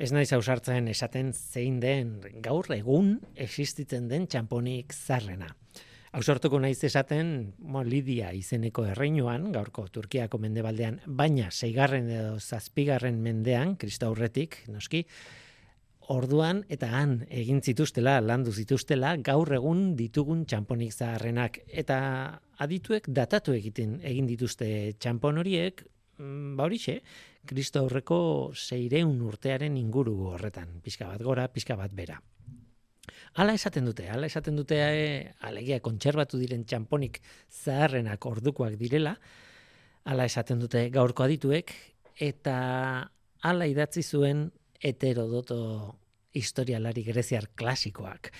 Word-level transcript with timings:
Ez 0.00 0.14
naiz 0.16 0.30
ausartzen 0.32 0.86
esaten 0.88 1.34
zein 1.36 1.74
den 1.82 2.14
gaur 2.40 2.64
egun 2.72 3.18
existitzen 3.36 4.06
den 4.08 4.24
txamponik 4.32 4.94
zarrena. 4.96 5.50
Hau 6.16 6.22
naiz 6.58 6.78
esaten 6.88 7.52
mo, 7.58 7.82
Lidia 7.84 8.32
izeneko 8.32 8.86
erreinuan, 8.94 9.52
gaurko 9.52 9.84
Turkiako 9.92 10.38
mendebaldean, 10.38 11.00
baina 11.06 11.50
seigarren 11.50 12.08
edo 12.08 12.40
zazpigarren 12.40 13.20
mendean, 13.20 13.76
kristaurretik, 13.76 14.64
noski, 14.68 15.04
orduan 16.08 16.64
eta 16.70 16.88
han 16.96 17.26
egin 17.28 17.60
zituztela, 17.60 18.22
landu 18.24 18.52
zituztela, 18.56 19.18
gaur 19.18 19.52
egun 19.52 19.96
ditugun 20.00 20.46
txamponik 20.46 20.96
zaharrenak. 20.96 21.60
Eta 21.68 22.40
adituek 22.56 23.04
datatu 23.06 23.52
egiten 23.52 23.98
egin 24.00 24.26
dituzte 24.26 24.94
txampon 24.98 25.44
horiek, 25.44 25.84
ba 26.56 26.66
horixe, 26.66 27.00
kristo 27.46 27.80
aurreko 27.80 28.18
seireun 28.54 29.20
urtearen 29.26 29.76
inguru 29.80 30.16
horretan, 30.34 30.80
pixka 30.84 31.08
bat 31.08 31.22
gora, 31.24 31.48
pixka 31.48 31.76
bat 31.78 31.94
bera. 31.96 32.20
Hala 33.40 33.54
esaten 33.54 33.86
dute, 33.86 34.08
hala 34.10 34.26
esaten 34.26 34.56
dute 34.58 34.76
e, 34.80 35.04
alegia 35.46 35.78
kontserbatu 35.80 36.38
diren 36.40 36.64
txamponik 36.66 37.20
zaharrenak 37.62 38.26
ordukoak 38.26 38.76
direla, 38.78 39.14
hala 40.04 40.26
esaten 40.26 40.60
dute 40.62 40.88
gaurko 40.90 41.24
adituek, 41.26 41.72
eta 42.20 42.56
hala 43.46 43.68
idatzi 43.70 44.02
zuen 44.02 44.48
heterodoto 44.80 45.60
historialari 46.36 47.04
greziar 47.06 47.48
klasikoak. 47.58 48.30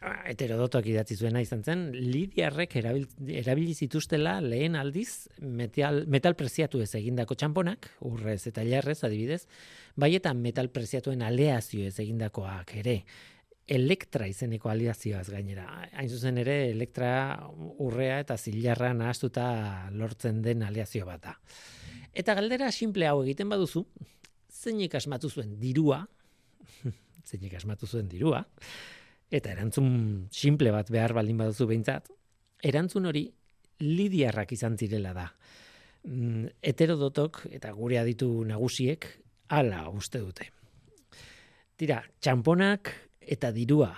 Ah, 0.00 0.22
heterodotoak 0.30 0.86
idatzi 0.88 1.12
zuena 1.20 1.42
izan 1.44 1.60
zen, 1.60 1.82
lidiarrek 1.92 2.72
erabili 2.80 3.74
zituztela 3.76 4.38
lehen 4.40 4.78
aldiz 4.80 5.28
metal, 5.44 6.06
metal 6.08 6.32
preziatu 6.40 6.78
ez 6.80 6.94
egindako 6.96 7.34
txamponak, 7.36 7.90
urrez 8.08 8.46
eta 8.48 8.62
jarrez 8.64 9.02
adibidez, 9.04 9.42
bai 10.00 10.14
eta 10.16 10.32
metal 10.32 10.70
preziatuen 10.72 11.20
aleazio 11.20 11.84
ez 11.84 11.98
egindakoak 12.00 12.72
ere. 12.80 12.94
Elektra 13.68 14.24
izeneko 14.26 14.70
aliazioaz 14.72 15.26
gainera. 15.28 15.66
Hain 15.92 16.08
zuzen 16.08 16.40
ere, 16.40 16.54
elektra 16.70 17.10
urrea 17.84 18.22
eta 18.22 18.38
zilarra 18.40 18.94
nahaztuta 18.96 19.44
lortzen 19.92 20.40
den 20.46 20.64
aleazio 20.64 21.04
bat 21.10 21.26
da. 21.26 21.34
Eta 22.16 22.38
galdera 22.40 22.70
simple 22.72 23.04
hau 23.10 23.18
egiten 23.26 23.52
baduzu, 23.52 23.84
zeinik 24.48 24.96
asmatu 24.96 25.28
zuen 25.28 25.52
dirua, 25.60 26.00
zeinik 27.28 27.60
asmatu 27.60 27.86
zuen 27.86 28.08
dirua, 28.08 28.40
eta 29.30 29.52
erantzun 29.52 30.28
simple 30.34 30.72
bat 30.74 30.90
behar 30.90 31.14
baldin 31.16 31.38
baduzu 31.38 31.68
behintzat, 31.70 32.10
erantzun 32.62 33.06
hori 33.06 33.28
lidiarrak 33.80 34.52
izan 34.52 34.76
zirela 34.76 35.12
da. 35.16 35.26
Mm, 36.04 36.48
heterodotok 36.64 37.44
eta 37.52 37.72
gure 37.76 38.00
aditu 38.00 38.28
nagusiek 38.48 39.06
hala 39.52 39.86
uste 39.90 40.20
dute. 40.22 40.48
Tira, 41.80 42.02
txamponak 42.20 42.92
eta 43.20 43.52
dirua. 43.56 43.92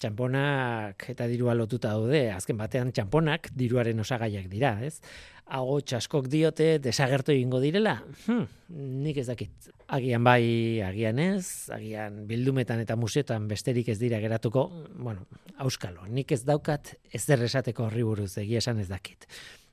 Txamponak 0.00 1.06
eta 1.12 1.26
dirua 1.30 1.54
lotuta 1.54 1.92
daude, 1.94 2.26
azken 2.34 2.58
batean 2.58 2.90
txamponak 2.92 3.48
diruaren 3.54 4.00
osagaiak 4.02 4.48
dira, 4.50 4.74
ez? 4.84 4.98
Hago 5.44 5.76
txaskok 5.84 6.26
diote 6.32 6.78
desagertu 6.82 7.34
egingo 7.34 7.60
direla? 7.62 7.98
Hm, 8.24 8.46
nik 9.04 9.20
ez 9.20 9.26
dakit. 9.28 9.68
Agian 9.94 10.24
bai, 10.24 10.80
agian 10.82 11.20
ez, 11.22 11.68
agian 11.74 12.22
bildumetan 12.26 12.80
eta 12.82 12.96
musetan 12.96 13.46
besterik 13.48 13.92
ez 13.92 13.98
dira 14.00 14.18
geratuko, 14.24 14.66
bueno, 14.96 15.28
auskalo, 15.62 16.08
nik 16.08 16.32
ez 16.32 16.42
daukat 16.48 16.96
ez 17.12 17.28
esateko 17.28 17.86
horri 17.86 18.02
buruz 18.02 18.32
egia 18.38 18.64
esan 18.64 18.80
ez 18.80 18.88
dakit. 18.88 19.28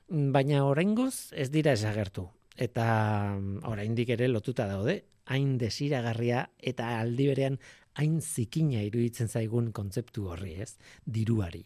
Baina 0.08 0.66
oraingoz 0.68 1.32
ez 1.32 1.50
dira 1.50 1.72
esagertu 1.72 2.28
eta 2.56 3.38
oraindik 3.64 4.12
ere 4.12 4.28
lotuta 4.28 4.66
daude, 4.68 5.02
hain 5.26 5.56
desiragarria 5.58 6.46
eta 6.58 6.98
aldi 7.00 7.28
berean 7.30 7.58
hain 7.98 8.20
zikina 8.20 8.82
iruditzen 8.86 9.28
zaigun 9.28 9.72
kontzeptu 9.72 10.28
horri, 10.32 10.56
ez? 10.62 10.76
Diruari. 11.04 11.64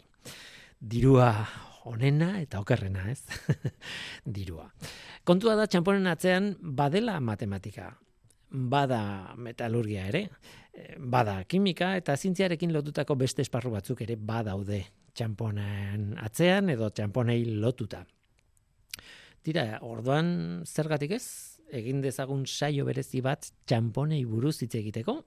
Dirua 0.81 1.31
onena 1.87 2.41
eta 2.41 2.61
okerrena, 2.61 3.07
ez? 3.11 3.23
Dirua. 4.39 4.67
Kontua 5.25 5.55
da 5.59 5.67
txamponen 5.71 6.07
atzean 6.11 6.53
badela 6.61 7.21
matematika, 7.21 7.93
bada 8.51 9.35
metalurgia 9.39 10.07
ere, 10.11 10.27
bada 10.99 11.41
kimika 11.49 11.95
eta 11.99 12.17
zintziarekin 12.17 12.73
lotutako 12.75 13.17
beste 13.19 13.43
esparru 13.47 13.73
batzuk 13.75 14.03
ere 14.05 14.17
badaude 14.17 14.83
txamponen 15.17 16.13
atzean 16.21 16.71
edo 16.75 16.91
txamponei 16.91 17.45
lotuta. 17.63 18.03
Tira, 19.47 19.79
orduan 19.87 20.65
zergatik 20.67 21.17
ez? 21.17 21.27
Egin 21.75 22.03
dezagun 22.03 22.45
saio 22.47 22.85
berezi 22.87 23.23
bat 23.23 23.49
txamponei 23.67 24.25
buruz 24.29 24.59
hitz 24.63 24.75
egiteko, 24.79 25.21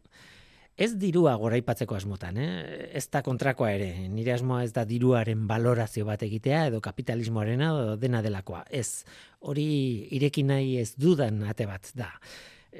Ez 0.79 0.93
dirua 0.95 1.33
goraipatzeko 1.35 1.97
asmotan, 1.97 2.37
eh? 2.39 2.51
ez 2.95 3.03
da 3.11 3.19
kontrakoa 3.23 3.73
ere. 3.75 3.89
Nire 4.07 4.31
asmoa 4.37 4.61
ez 4.63 4.71
da 4.71 4.85
diruaren 4.87 5.41
balorazio 5.47 6.05
bat 6.07 6.21
egitea 6.23 6.61
edo 6.69 6.79
kapitalismoarena 6.85 7.73
edo 7.81 7.97
dena 7.99 8.21
delakoa. 8.23 8.61
Ez, 8.71 9.03
hori 9.43 9.65
ireki 10.15 10.45
nahi 10.47 10.77
ez 10.79 10.93
dudan 10.95 11.41
ate 11.51 11.67
bat 11.67 11.91
da. 11.99 12.13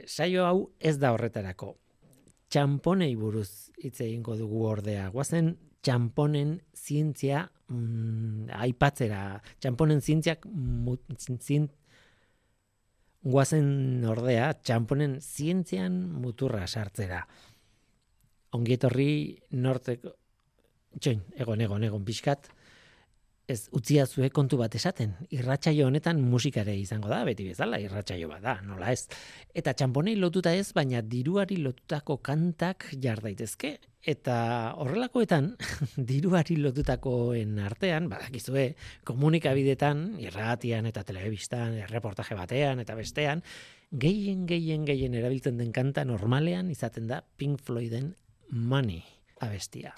Saio 0.05 0.45
hau 0.47 0.61
ez 0.79 0.95
da 1.01 1.11
horretarako. 1.11 1.73
Txamponei 2.47 3.11
buruz 3.19 3.73
hitz 3.83 3.97
egingo 4.05 4.38
dugu 4.39 4.63
ordea. 4.69 5.09
Guazen 5.11 5.51
txamponen 5.83 6.55
zientzia 6.79 7.43
mm, 7.67 8.47
aipatzera. 8.63 9.41
Txamponen 9.59 9.99
zientziak 9.99 10.47
zint, 11.43 11.75
guazen 13.27 14.05
ordea 14.07 14.53
txamponen 14.63 15.19
zientzian 15.19 15.99
muturra 16.23 16.63
sartzera 16.67 17.25
ongietorri 18.55 19.11
norteko, 19.51 20.15
txoin, 20.99 21.21
egon, 21.37 21.61
egon, 21.61 21.85
egon, 21.85 22.05
pixkat, 22.05 22.49
ez 23.49 23.65
utzia 23.73 24.05
zue 24.05 24.29
kontu 24.33 24.59
bat 24.59 24.75
esaten. 24.77 25.15
Irratsaio 25.33 25.87
honetan 25.89 26.21
musikare 26.21 26.75
izango 26.77 27.09
da, 27.09 27.23
beti 27.25 27.47
bezala, 27.49 27.79
irratsaio 27.81 28.29
bat 28.29 28.43
da, 28.45 28.55
nola 28.65 28.91
ez. 28.93 29.07
Eta 29.57 29.73
txamponei 29.73 30.15
lotuta 30.19 30.53
ez, 30.55 30.69
baina 30.77 31.01
diruari 31.01 31.57
lotutako 31.63 32.19
kantak 32.25 32.91
jar 33.01 33.23
daitezke. 33.25 33.77
Eta 34.13 34.35
horrelakoetan, 34.79 35.49
diruari 36.11 36.59
lotutakoen 36.61 37.57
artean, 37.65 38.07
badakizue, 38.11 38.69
komunikabidetan, 39.07 40.05
irratian 40.23 40.88
eta 40.89 41.03
telebistan, 41.07 41.75
erreportaje 41.88 42.38
batean 42.38 42.85
eta 42.85 42.95
bestean, 42.95 43.43
gehien, 43.91 44.45
gehien, 44.47 44.85
gehien 44.88 45.17
erabiltzen 45.17 45.57
den 45.59 45.73
kanta 45.75 46.05
normalean 46.05 46.69
izaten 46.71 47.09
da 47.09 47.23
Pink 47.41 47.65
Floyden 47.65 48.13
Money 48.51 49.03
abestia. 49.39 49.93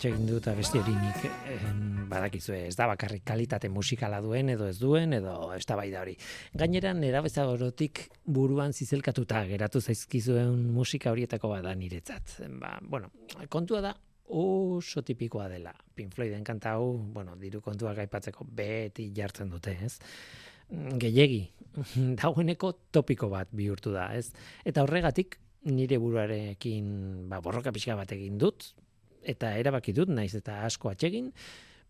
Atxegin 0.00 0.24
dut 0.24 0.46
abesti 0.48 0.78
hori 0.80 0.94
nik 0.96 1.24
badakizu 2.08 2.54
ez 2.56 2.72
da 2.72 2.86
bakarrik 2.88 3.20
kalitate 3.28 3.68
musikala 3.68 4.22
duen 4.24 4.48
edo 4.48 4.64
ez 4.70 4.78
duen 4.80 5.12
edo 5.12 5.34
ez 5.52 5.66
da 5.68 5.76
bai 5.76 5.90
da 5.92 6.00
hori. 6.00 6.14
Gainera 6.56 6.94
nera 6.96 7.20
bezagorotik 7.20 8.06
buruan 8.24 8.72
zizelkatuta 8.72 9.42
geratu 9.50 9.82
zaizkizuen 9.84 10.70
musika 10.72 11.12
horietako 11.12 11.52
bada 11.52 11.74
niretzat. 11.76 12.38
Ba, 12.62 12.78
bueno, 12.80 13.12
kontua 13.52 13.84
da 13.84 13.92
oso 14.32 15.04
tipikoa 15.04 15.50
dela. 15.52 15.76
Pink 15.94 16.16
Floyden 16.16 16.48
kanta 16.48 16.78
hau, 16.78 16.96
bueno, 16.96 17.36
diru 17.36 17.60
kontua 17.60 17.92
gaipatzeko 18.00 18.48
beti 18.48 19.10
jartzen 19.12 19.52
dute, 19.52 19.76
ez? 19.84 19.98
Gehiegi, 20.96 21.42
dagoeneko 22.24 22.72
topiko 22.88 23.28
bat 23.28 23.52
bihurtu 23.52 23.92
da, 23.92 24.14
ez? 24.16 24.30
Eta 24.64 24.86
horregatik, 24.86 25.36
nire 25.68 26.00
buruarekin 26.00 26.94
ba, 27.28 27.44
borroka 27.44 27.74
pixka 27.74 28.00
bat 28.00 28.16
egin 28.16 28.40
dut, 28.40 28.72
eta 29.22 29.56
erabaki 29.58 29.92
dut 29.96 30.08
naiz 30.08 30.34
eta 30.34 30.62
asko 30.66 30.90
atsegin 30.90 31.32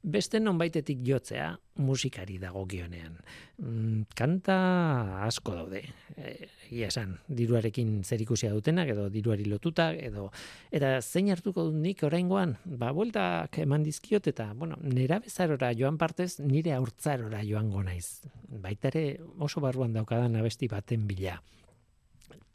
beste 0.02 0.40
nonbaitetik 0.40 1.02
jotzea 1.04 1.50
musikari 1.84 2.38
dagokionean. 2.40 3.18
Mm, 3.60 4.06
kanta 4.16 4.56
asko 5.26 5.54
daude. 5.54 5.82
E, 6.16 6.32
egia 6.70 6.88
esan, 6.88 7.16
diruarekin 7.28 8.00
zerikusia 8.04 8.52
dutenak 8.54 8.92
edo 8.94 9.08
diruari 9.12 9.44
lotuta 9.50 9.90
edo 9.92 10.30
eta 10.72 10.96
zein 11.02 11.30
hartuko 11.32 11.66
dut 11.68 11.76
nik 11.82 12.04
oraingoan? 12.06 12.56
Ba, 12.64 12.92
bueltak 12.96 13.58
eman 13.64 13.84
dizkiot 13.84 14.30
eta 14.32 14.50
bueno, 14.54 14.78
nera 14.82 15.20
bezarora 15.20 15.72
joan 15.76 15.98
partez 15.98 16.38
nire 16.40 16.72
aurtzarora 16.76 17.44
joango 17.44 17.82
naiz. 17.84 18.22
Baita 18.48 18.88
ere 18.88 19.20
oso 19.38 19.60
barruan 19.60 19.92
daukadan 19.92 20.36
abesti 20.40 20.68
baten 20.68 21.06
bila. 21.06 21.36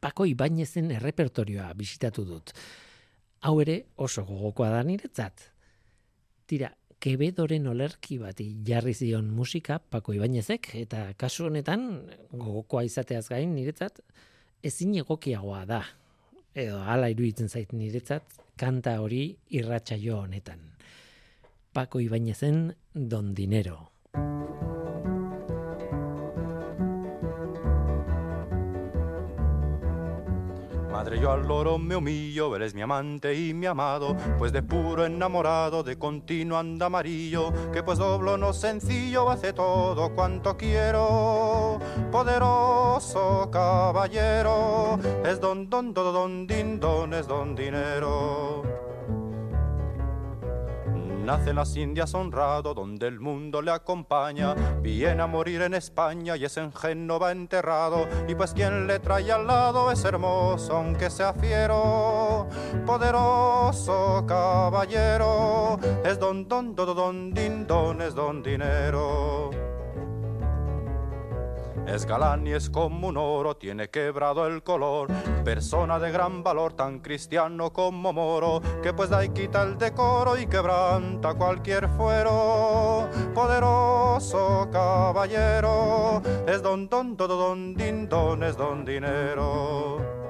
Pako 0.02 0.26
Ibainezen 0.30 0.92
errepertorioa 0.98 1.72
bisitatu 1.78 2.26
dut 2.26 2.54
hau 3.46 3.60
ere 3.62 3.78
oso 4.02 4.26
gogokoa 4.26 4.72
da 4.74 4.82
niretzat. 4.84 5.44
Tira, 6.50 6.72
kebedoren 7.02 7.68
olerki 7.70 8.18
bati 8.18 8.48
jarri 8.66 8.94
zion 8.98 9.28
musika 9.30 9.78
Pako 9.80 10.16
Ibainezek, 10.18 10.72
eta 10.82 11.08
kasu 11.18 11.50
honetan 11.50 11.86
gogokoa 12.34 12.86
izateaz 12.88 13.28
gain 13.30 13.54
niretzat 13.56 14.02
ezin 14.66 14.96
egokiagoa 15.02 15.66
da. 15.70 15.84
Edo 16.56 16.80
hala 16.88 17.12
iruditzen 17.14 17.52
zait 17.52 17.74
niretzat 17.76 18.40
kanta 18.58 18.98
hori 19.04 19.28
irratsaio 19.60 20.22
honetan. 20.24 20.72
Pako 21.76 22.00
Ibainezen 22.00 22.72
Don 22.96 23.34
Dinero. 23.36 23.92
Madre, 31.06 31.20
yo 31.20 31.32
al 31.32 31.48
loro 31.48 31.78
me 31.78 31.96
humillo, 31.96 32.56
eres 32.56 32.74
mi 32.74 32.82
amante 32.82 33.32
y 33.36 33.54
mi 33.54 33.68
amado, 33.68 34.18
pues 34.40 34.52
de 34.52 34.64
puro 34.64 35.06
enamorado, 35.06 35.84
de 35.84 36.00
continuo 36.00 36.58
anda 36.58 36.88
amarillo, 36.88 37.54
que 37.72 37.84
pues 37.84 38.00
doblo 38.00 38.38
no 38.38 38.54
sencillo, 38.54 39.30
hace 39.30 39.54
todo 39.54 40.16
cuanto 40.16 40.58
quiero. 40.58 41.78
Poderoso 42.12 43.52
caballero, 43.52 44.98
es 45.24 45.40
don, 45.40 45.70
don, 45.70 45.94
don, 45.94 46.12
don, 46.12 46.48
din, 46.48 46.80
don, 46.80 47.14
es 47.14 47.28
don 47.28 47.56
dinero. 47.56 48.85
Nace 51.26 51.50
en 51.50 51.56
las 51.56 51.76
Indias 51.76 52.14
honrado, 52.14 52.76
donde 52.76 53.08
el 53.08 53.20
mundo 53.20 53.60
le 53.60 53.72
acompaña. 53.72 54.54
Viene 54.84 55.24
a 55.24 55.26
morir 55.26 55.64
en 55.64 55.74
España 55.74 56.38
y 56.38 56.46
es 56.46 56.56
en 56.58 56.72
Génova 56.72 57.32
enterrado. 57.32 58.08
Y 58.28 58.36
pues 58.36 58.54
quien 58.54 58.86
le 58.86 59.00
trae 59.00 59.32
al 59.32 59.48
lado 59.48 59.92
es 59.92 60.06
hermoso, 60.06 60.78
aunque 60.78 61.10
sea 61.10 61.34
fiero. 61.34 62.48
Poderoso 62.86 64.24
caballero, 64.28 65.80
es 66.04 66.20
don, 66.20 66.48
don, 66.48 66.76
don, 66.76 66.96
don, 66.96 67.34
din, 67.34 67.66
don, 67.66 68.04
es 68.04 68.14
don 68.14 68.44
dinero. 68.44 69.65
Es 71.88 72.06
galán 72.06 72.48
y 72.48 72.52
es 72.52 72.70
como 72.70 73.08
un 73.10 73.18
oro, 73.18 73.56
tiene 73.56 73.90
quebrado 73.90 74.48
el 74.48 74.64
color. 74.64 75.10
Persona 75.44 76.00
de 76.00 76.12
gran 76.12 76.44
valor, 76.44 76.74
tan 76.74 77.00
cristiano 77.00 77.72
como 77.72 78.12
moro, 78.12 78.62
que 78.82 78.94
pues 78.94 79.10
da 79.10 79.24
y 79.24 79.30
quita 79.30 79.64
el 79.64 79.78
decoro 79.78 80.38
y 80.38 80.48
quebranta 80.48 81.36
cualquier 81.36 81.88
fuero. 81.90 83.08
Poderoso 83.34 84.68
caballero, 84.72 86.22
es 86.48 86.62
don, 86.62 86.90
don, 86.90 87.16
don, 87.16 87.28
don, 87.30 87.76
din, 87.76 88.10
es 88.44 88.58
don 88.58 88.84
dinero 88.84 90.25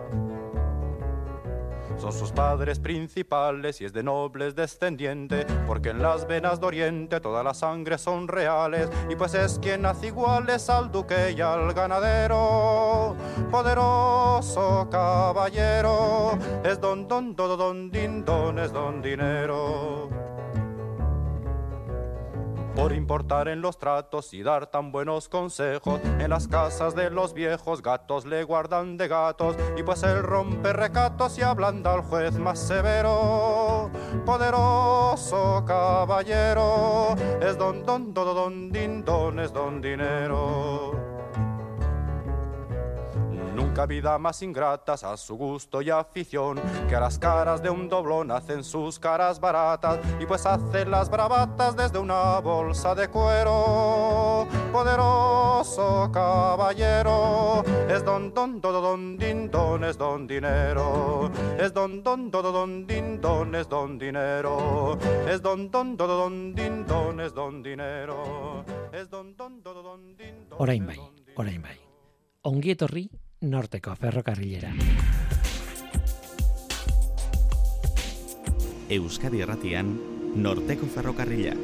son 1.97 2.11
sus 2.11 2.31
padres 2.31 2.79
principales 2.79 3.81
y 3.81 3.85
es 3.85 3.93
de 3.93 4.03
nobles 4.03 4.55
descendiente, 4.55 5.45
porque 5.67 5.89
en 5.89 6.01
las 6.01 6.27
venas 6.27 6.59
de 6.59 6.67
Oriente 6.67 7.19
toda 7.19 7.43
la 7.43 7.53
sangre 7.53 7.97
son 7.97 8.27
reales, 8.27 8.89
y 9.09 9.15
pues 9.15 9.33
es 9.33 9.59
quien 9.59 9.85
hace 9.85 10.07
iguales 10.07 10.69
al 10.69 10.91
duque 10.91 11.33
y 11.35 11.41
al 11.41 11.73
ganadero. 11.73 13.15
Poderoso 13.51 14.87
caballero, 14.89 16.37
es 16.63 16.79
don 16.79 17.07
don 17.07 17.35
don 17.35 17.57
don 17.57 17.91
din 17.91 18.25
don 18.25 18.59
es 18.59 18.71
don 18.71 19.01
dinero 19.01 20.24
por 22.75 22.91
importar 22.93 23.47
en 23.47 23.61
los 23.61 23.77
tratos 23.77 24.33
y 24.33 24.43
dar 24.43 24.67
tan 24.67 24.91
buenos 24.91 25.29
consejos. 25.29 25.99
En 26.19 26.29
las 26.29 26.47
casas 26.47 26.95
de 26.95 27.09
los 27.09 27.33
viejos 27.33 27.81
gatos 27.81 28.25
le 28.25 28.43
guardan 28.43 28.97
de 28.97 29.07
gatos 29.07 29.55
y 29.77 29.83
pues 29.83 30.03
él 30.03 30.21
rompe 30.21 30.73
recatos 30.73 31.37
y 31.37 31.41
ablanda 31.41 31.93
al 31.93 32.01
juez 32.01 32.37
más 32.37 32.59
severo. 32.59 33.89
Poderoso 34.25 35.63
caballero, 35.65 37.15
es 37.41 37.57
don 37.57 37.85
don 37.85 38.13
don 38.13 38.35
don 38.35 38.71
din 38.71 39.03
don 39.03 39.39
es 39.39 39.53
don 39.53 39.81
dinero. 39.81 41.04
Nunca 43.75 43.87
vida 43.87 44.17
más 44.17 44.41
ingratas 44.41 45.03
a 45.03 45.17
su 45.17 45.35
gusto 45.35 45.81
y 45.81 45.89
afición, 45.89 46.61
que 46.87 46.95
a 46.95 47.01
las 47.01 47.19
caras 47.19 47.61
de 47.61 47.69
un 47.69 47.89
doblón 47.89 48.31
hacen 48.31 48.63
sus 48.63 48.97
caras 48.97 49.37
baratas 49.37 49.99
y 50.17 50.25
pues 50.25 50.45
hacen 50.45 50.89
las 50.89 51.09
bravatas 51.09 51.75
desde 51.75 51.99
una 51.99 52.39
bolsa 52.39 52.95
de 52.95 53.09
cuero. 53.09 54.47
Poderoso 54.71 56.09
caballero, 56.13 57.65
es 57.89 58.01
don 58.05 58.33
don 58.33 58.61
don 58.61 58.81
don 58.81 59.17
din 59.17 59.51
don 59.51 59.83
es 59.83 59.97
don 59.97 60.25
dinero, 60.25 61.29
es 61.59 61.73
don 61.73 62.01
don 62.01 62.31
don 62.31 62.43
don 62.43 62.87
din 62.87 63.19
don 63.19 63.55
es 63.55 63.67
don 63.67 63.99
dinero, 63.99 64.97
es 65.27 65.41
don 65.41 65.69
don 65.69 65.97
don 65.97 66.07
don 66.07 66.55
din 66.55 66.85
don 66.85 67.19
es 67.19 67.33
don 67.33 67.61
dinero, 67.61 68.63
es 68.93 69.09
don 69.09 69.35
don 69.35 69.61
don 69.61 69.83
don 69.83 70.15
din 70.15 70.47
don. 70.47 70.61
Orain 70.61 70.87
bai, 70.87 70.97
orain 71.35 71.61
bai. 71.61 71.77
Ongi 72.43 72.71
etorri 72.71 73.09
norteko 73.45 73.95
ferrokarrilera. 73.99 74.73
Euskadi 78.89 79.41
Erratian, 79.41 79.95
norteko 80.35 80.85
ferrokarrila. 80.93 81.55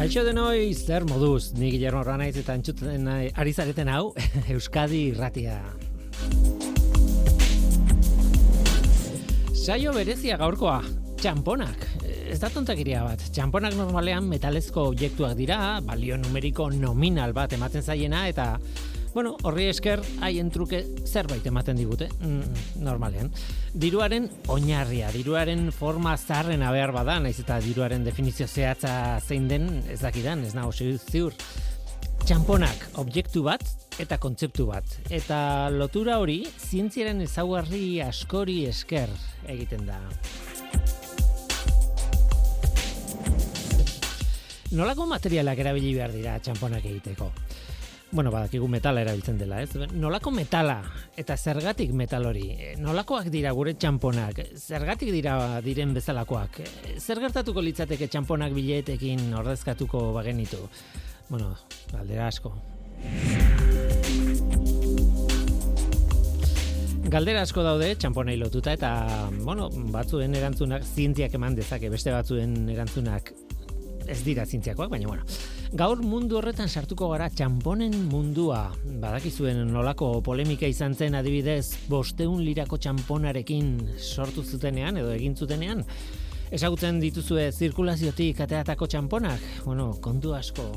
Kaixo 0.00 0.22
denoi, 0.24 0.72
zer 0.72 1.04
moduz, 1.04 1.52
ni 1.60 1.68
Guillermo 1.74 2.00
Ranaiz 2.06 2.32
eta 2.40 2.56
entzuten 2.56 3.04
ari 3.10 3.52
zareten 3.52 3.92
hau, 3.92 4.14
Euskadi 4.56 5.10
Irratia. 5.10 5.60
Saio 9.60 9.90
berezia 9.92 10.38
gaurkoa, 10.40 10.78
txamponak. 11.20 11.82
Ez 12.08 12.38
da 12.40 12.48
tontakiria 12.48 13.02
bat, 13.04 13.20
txamponak 13.36 13.74
normalean 13.76 14.24
metalezko 14.24 14.86
objektuak 14.88 15.34
dira, 15.36 15.58
balio 15.84 16.16
numeriko 16.16 16.70
nominal 16.72 17.34
bat 17.36 17.52
ematen 17.52 17.84
zaiena, 17.84 18.22
eta, 18.30 18.54
bueno, 19.12 19.34
horri 19.44 19.66
esker, 19.68 20.00
haien 20.24 20.48
truke 20.54 20.80
zerbait 21.04 21.44
ematen 21.52 21.76
digute, 21.76 22.08
mm, 22.22 22.80
normalean. 22.86 23.28
Diruaren 23.84 24.30
oinarria, 24.48 25.12
diruaren 25.12 25.68
forma 25.76 26.16
zarrena 26.16 26.72
behar 26.72 26.94
bada, 26.96 27.18
naiz 27.20 27.36
eta 27.44 27.60
diruaren 27.60 28.08
definizio 28.08 28.48
zehatza 28.48 28.94
zein 29.20 29.44
den, 29.52 29.68
ez 29.92 30.00
dakidan, 30.00 30.40
ez 30.48 30.54
nago 30.56 30.72
ziur. 30.72 31.36
Txamponak, 32.24 32.94
objektu 33.04 33.44
bat, 33.44 33.68
eta 34.00 34.18
kontzeptu 34.20 34.66
bat. 34.70 34.96
Eta 35.12 35.68
lotura 35.72 36.18
hori, 36.22 36.40
zientziaren 36.58 37.20
ezaugarri 37.26 38.00
askori 38.04 38.64
esker 38.70 39.12
egiten 39.50 39.86
da. 39.88 40.00
Nolako 44.70 45.08
materialak 45.10 45.58
erabili 45.58 45.96
behar 45.96 46.12
dira 46.14 46.38
txamponak 46.38 46.84
egiteko? 46.86 47.32
Bueno, 48.10 48.30
badakigu 48.34 48.66
metala 48.70 49.02
erabiltzen 49.04 49.36
dela, 49.38 49.60
ez? 49.62 49.70
Nolako 49.94 50.32
metala 50.34 50.80
eta 51.18 51.36
zergatik 51.36 51.92
metal 51.94 52.26
hori? 52.26 52.46
Nolakoak 52.78 53.28
dira 53.30 53.52
gure 53.54 53.76
txamponak? 53.78 54.40
Zergatik 54.58 55.12
dira 55.14 55.36
diren 55.62 55.94
bezalakoak? 55.94 56.62
Zer 56.98 57.22
gertatuko 57.22 57.62
litzateke 57.62 58.10
txamponak 58.10 58.54
biletekin 58.54 59.30
ordezkatuko 59.42 60.10
bagenitu? 60.18 60.64
Bueno, 61.30 61.54
galdera 61.92 62.26
asko. 62.30 62.54
Galdera 67.10 67.42
asko 67.42 67.64
daude, 67.66 67.94
txamponei 67.98 68.36
lotuta, 68.38 68.72
eta, 68.76 68.90
bueno, 69.42 69.66
batzuen 69.90 70.34
erantzunak 70.38 70.84
zientziak 70.86 71.34
eman 71.34 71.56
dezake, 71.58 71.90
beste 71.90 72.12
batzuen 72.14 72.68
erantzunak 72.70 73.32
ez 74.10 74.20
dira 74.26 74.44
zientziakoak, 74.46 74.90
baina, 74.90 75.08
bueno. 75.08 75.24
Gaur 75.70 76.00
mundu 76.02 76.40
horretan 76.40 76.68
sartuko 76.68 77.08
gara 77.12 77.28
txamponen 77.30 77.94
mundua. 78.10 78.62
Badakizuen 79.02 79.62
nolako 79.70 80.16
polemika 80.26 80.66
izan 80.70 80.96
zen 80.98 81.14
adibidez, 81.18 81.76
bosteun 81.90 82.42
lirako 82.46 82.78
txamponarekin 82.82 83.76
sortu 83.98 84.42
zutenean, 84.42 84.98
edo 84.98 85.14
egin 85.14 85.36
zutenean. 85.38 85.84
Ezagutzen 86.50 86.98
dituzue 87.02 87.50
zirkulaziotik 87.52 88.42
ateatako 88.42 88.90
txamponak? 88.90 89.46
Bueno, 89.64 89.92
kontu 90.02 90.34
asko. 90.34 90.72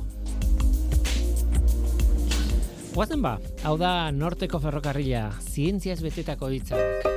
Guazen 2.93 3.23
ba, 3.25 3.39
hau 3.65 3.73
da 3.81 4.11
norteko 4.13 4.59
ferrokarrila, 4.61 5.23
zientziaz 5.49 5.97
betetako 6.05 6.51
hitzak. 6.53 7.09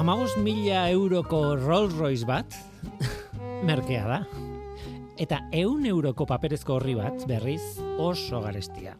Amagos 0.00 0.34
mila 0.42 0.88
euroko 0.90 1.54
Rolls 1.54 1.94
Royce 1.94 2.26
bat, 2.26 2.58
merkea 3.70 4.06
da. 4.10 4.24
Eta 5.20 5.42
eun 5.52 5.84
euroko 5.84 6.24
paperezko 6.24 6.78
horri 6.78 6.94
bat, 6.96 7.26
berriz, 7.28 7.76
oso 8.00 8.38
garestia. 8.40 8.94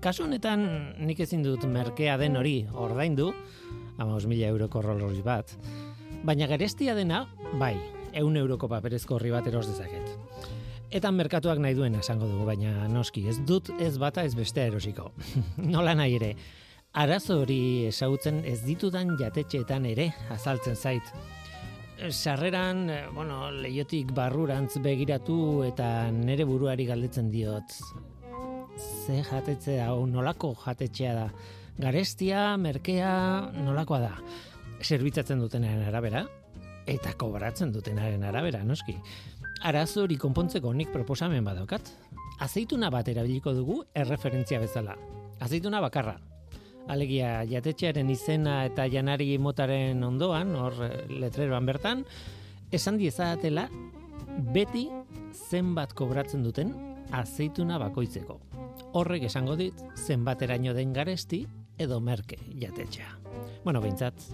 Kasu 0.00 0.24
honetan, 0.24 0.62
nik 1.04 1.20
ezin 1.20 1.42
dut 1.44 1.66
merkea 1.68 2.14
den 2.16 2.38
hori 2.40 2.62
ordaindu, 2.72 3.34
amaus 4.00 4.24
mila 4.30 4.48
euroko 4.48 4.80
rolorri 4.80 5.20
bat. 5.26 5.52
Baina 6.24 6.48
garestia 6.48 6.94
dena, 6.96 7.26
bai, 7.60 7.74
eun 8.16 8.40
euroko 8.40 8.70
paperezko 8.72 9.18
horri 9.18 9.34
bat 9.34 9.46
eros 9.50 9.66
dezaket. 9.68 10.08
Eta 10.88 11.12
merkatuak 11.12 11.60
nahi 11.60 11.76
duen 11.76 11.98
esango 12.00 12.30
dugu, 12.30 12.46
baina 12.48 12.88
noski, 12.88 13.26
ez 13.28 13.36
dut 13.44 13.68
ez 13.76 13.98
bata 14.00 14.24
ez 14.24 14.32
bestea 14.38 14.70
erosiko. 14.72 15.10
Nola 15.74 15.92
nahi 15.98 16.16
ere, 16.16 16.30
arazo 16.96 17.42
hori 17.42 17.60
esautzen 17.90 18.40
ez 18.48 18.62
ditudan 18.64 19.18
jatetxeetan 19.20 19.84
ere 19.92 20.14
azaltzen 20.32 20.80
zait 20.80 21.12
sarreran, 22.10 22.88
eh, 22.90 23.06
bueno, 23.12 23.50
leiotik 23.50 24.12
barrurantz 24.14 24.78
begiratu 24.82 25.64
eta 25.66 26.10
nere 26.12 26.44
buruari 26.44 26.86
galdetzen 26.86 27.30
diot. 27.30 27.74
Ze 28.78 29.22
jatetze 29.26 29.80
hau 29.82 30.06
nolako 30.06 30.54
jatetxea 30.64 31.14
da? 31.14 31.28
Garestia, 31.78 32.56
merkea, 32.56 33.50
nolakoa 33.64 34.00
da? 34.00 34.12
Zerbitzatzen 34.82 35.40
dutenaren 35.42 35.82
arabera 35.86 36.24
eta 36.88 37.12
kobratzen 37.18 37.72
dutenaren 37.72 38.24
arabera, 38.24 38.62
noski. 38.64 38.96
Arazo 39.68 40.04
hori 40.06 40.16
konpontzeko 40.16 40.72
nik 40.72 40.92
proposamen 40.94 41.44
badokat. 41.44 41.90
Azeituna 42.40 42.90
bat 42.94 43.08
erabiliko 43.10 43.52
dugu 43.52 43.82
erreferentzia 43.94 44.60
bezala. 44.62 44.94
Azeituna 45.42 45.80
bakarra, 45.82 46.16
alegia 46.88 47.42
jatetxearen 47.48 48.10
izena 48.10 48.62
eta 48.68 48.88
janari 48.90 49.36
motaren 49.38 50.02
ondoan, 50.04 50.54
hor 50.56 50.76
eh, 50.86 50.92
letreroan 51.20 51.68
bertan, 51.68 52.04
esan 52.72 52.98
diezatela 53.00 53.68
beti 54.54 54.86
zenbat 55.48 55.94
kobratzen 55.98 56.42
duten 56.44 56.74
azeituna 57.12 57.78
bakoitzeko. 57.80 58.38
Horrek 58.98 59.28
esango 59.28 59.56
dit 59.56 59.80
zenbateraino 59.96 60.74
den 60.76 60.92
garesti 60.92 61.44
edo 61.78 62.00
merke 62.00 62.38
jatetxea. 62.60 63.14
Bueno, 63.64 63.80
behintzat, 63.84 64.28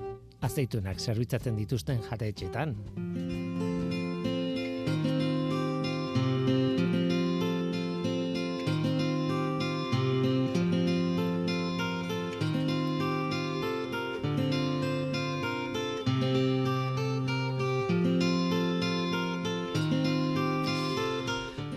azeitunak 0.45 1.01
zerbitzatzen 1.01 1.57
dituzten 1.59 2.03
jatetxetan. 2.11 4.03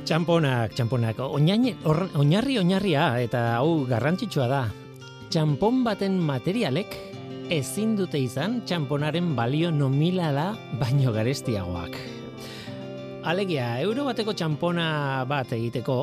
Txamponak, 0.07 0.71
txamponak, 0.71 1.17
oinarri 1.19 2.53
oinarria 2.61 3.07
eta 3.19 3.39
hau 3.57 3.81
garrantzitsua 3.89 4.45
da. 4.47 4.59
Txampon 5.27 5.81
baten 5.83 6.13
materialek 6.23 6.93
ezin 7.51 7.97
dute 7.99 8.21
izan 8.23 8.61
txamponaren 8.63 9.33
balio 9.35 9.67
nomilala 9.67 10.45
baino 10.79 11.11
garestiagoak. 11.11 11.97
Alegia, 13.27 13.65
euro 13.83 14.05
bateko 14.07 14.31
txampona 14.31 15.25
bat 15.27 15.51
egiteko 15.57 15.97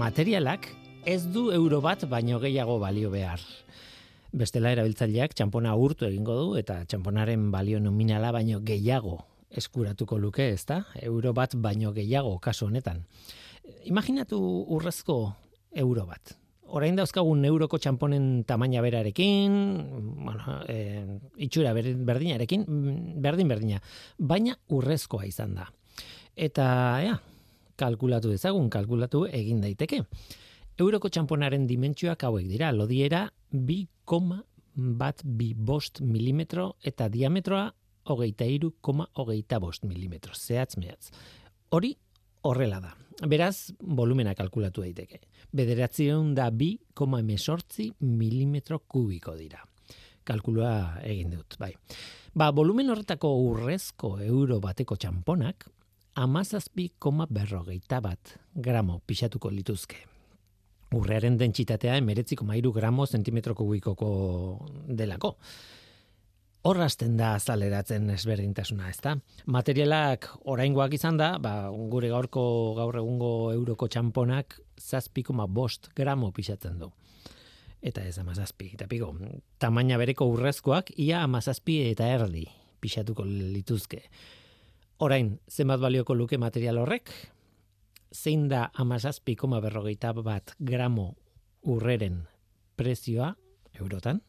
materialak 0.00 0.70
ez 1.04 1.20
du 1.34 1.50
euro 1.52 1.82
bat 1.84 2.06
baino 2.08 2.40
gehiago 2.40 2.78
balio 2.80 3.12
behar. 3.12 3.44
Bestela 4.32 4.72
erabiltzaileak 4.72 5.36
txampona 5.36 5.76
urtu 5.76 6.08
egingo 6.08 6.38
du 6.40 6.56
eta 6.62 6.86
txamponaren 6.88 7.50
balio 7.52 7.84
nominala 7.84 8.32
baino 8.32 8.64
gehiago 8.64 9.18
eskuratuko 9.56 10.18
luke, 10.18 10.50
ezta? 10.52 10.82
Euro 11.02 11.32
bat 11.36 11.54
baino 11.54 11.92
gehiago 11.92 12.38
kasu 12.42 12.66
honetan. 12.66 13.02
Imaginatu 13.88 14.38
urrezko 14.74 15.18
euro 15.84 16.06
bat. 16.06 16.36
Orain 16.72 16.96
dauzkagun 16.96 17.44
euroko 17.44 17.76
txamponen 17.76 18.44
tamaina 18.48 18.80
berarekin, 18.80 19.56
bueno, 20.24 20.62
e, 20.72 21.18
itxura 21.44 21.74
berdinarekin, 21.76 22.64
berdin 23.20 23.50
berdina, 23.50 23.80
baina 24.16 24.56
urrezkoa 24.72 25.26
izan 25.28 25.58
da. 25.58 25.66
Eta, 26.32 26.66
ja, 27.04 27.18
kalkulatu 27.76 28.32
dezagun, 28.32 28.70
kalkulatu 28.72 29.26
egin 29.28 29.60
daiteke. 29.60 30.00
Euroko 30.80 31.10
txamponaren 31.12 31.66
dimentsioak 31.68 32.24
hauek 32.24 32.48
dira, 32.48 32.72
lodiera 32.72 33.26
2, 33.52 33.82
bat 34.74 35.20
bi 35.24 35.52
bost 35.54 36.00
milimetro 36.00 36.72
eta 36.82 37.08
diametroa 37.12 37.68
hogeita 38.04 38.46
iru 38.48 38.72
koma 38.80 39.06
hogeita 39.18 39.60
bost 39.60 39.84
milimetro, 39.84 40.34
zehatz 40.34 40.76
mehatz. 40.76 41.10
Hori 41.70 41.94
horrela 42.42 42.80
da. 42.80 42.94
Beraz, 43.28 43.72
volumena 43.80 44.34
kalkulatu 44.34 44.82
daiteke. 44.82 45.20
Bederatzion 45.52 46.32
da 46.34 46.48
bi 46.50 46.74
koma 46.94 47.20
emesortzi 47.22 47.90
milimetro 48.00 48.80
kubiko 48.88 49.36
dira. 49.38 49.62
Kalkulua 50.24 51.02
egin 51.06 51.32
dut, 51.34 51.58
bai. 51.58 51.72
Ba, 52.34 52.50
volumen 52.54 52.90
horretako 52.90 53.30
urrezko 53.44 54.16
euro 54.24 54.58
bateko 54.62 54.96
txamponak, 54.96 55.66
amazazpi 56.22 56.92
koma 56.98 57.26
berrogeita 57.28 58.00
bat 58.00 58.36
gramo 58.54 59.00
pixatuko 59.06 59.50
lituzke. 59.52 60.00
Urrearen 60.92 61.38
dentsitatea 61.40 61.96
emeretzi 62.00 62.36
koma 62.36 62.56
iru 62.56 62.72
gramo 62.72 63.06
zentimetro 63.06 63.54
kubikoko 63.56 64.08
delako 64.88 65.36
horrazten 66.62 67.16
da 67.18 67.34
azaleratzen 67.36 68.10
ezberdintasuna, 68.14 68.88
ezta? 68.90 69.16
Materialak 69.50 70.28
oraingoak 70.50 70.94
izan 70.94 71.18
da, 71.18 71.34
ba, 71.42 71.70
gure 71.90 72.10
gaurko 72.12 72.44
gaur 72.78 72.98
egungo 73.02 73.32
euroko 73.54 73.88
txamponak 73.90 74.58
zazpikoma 74.80 75.46
bost 75.46 75.90
gramo 75.96 76.30
pixatzen 76.34 76.78
du. 76.78 76.92
Eta 77.82 78.04
ez 78.06 78.14
amazazpi, 78.22 78.70
eta 78.76 78.86
piko, 78.86 79.10
tamaina 79.58 79.98
bereko 79.98 80.28
urrezkoak, 80.30 80.94
ia 81.02 81.24
amazazpi 81.26 81.80
eta 81.90 82.06
erdi 82.14 82.46
pixatuko 82.82 83.26
lituzke. 83.26 84.04
Orain, 85.02 85.34
zenbat 85.50 85.82
balioko 85.82 86.14
luke 86.14 86.38
material 86.38 86.78
horrek? 86.78 87.10
Zein 88.14 88.46
da 88.50 88.68
amazazpi 88.78 89.34
koma 89.38 89.58
berrogeita 89.62 90.12
bat 90.14 90.54
gramo 90.60 91.14
urreren 91.66 92.20
prezioa, 92.78 93.32
eurotan? 93.78 94.20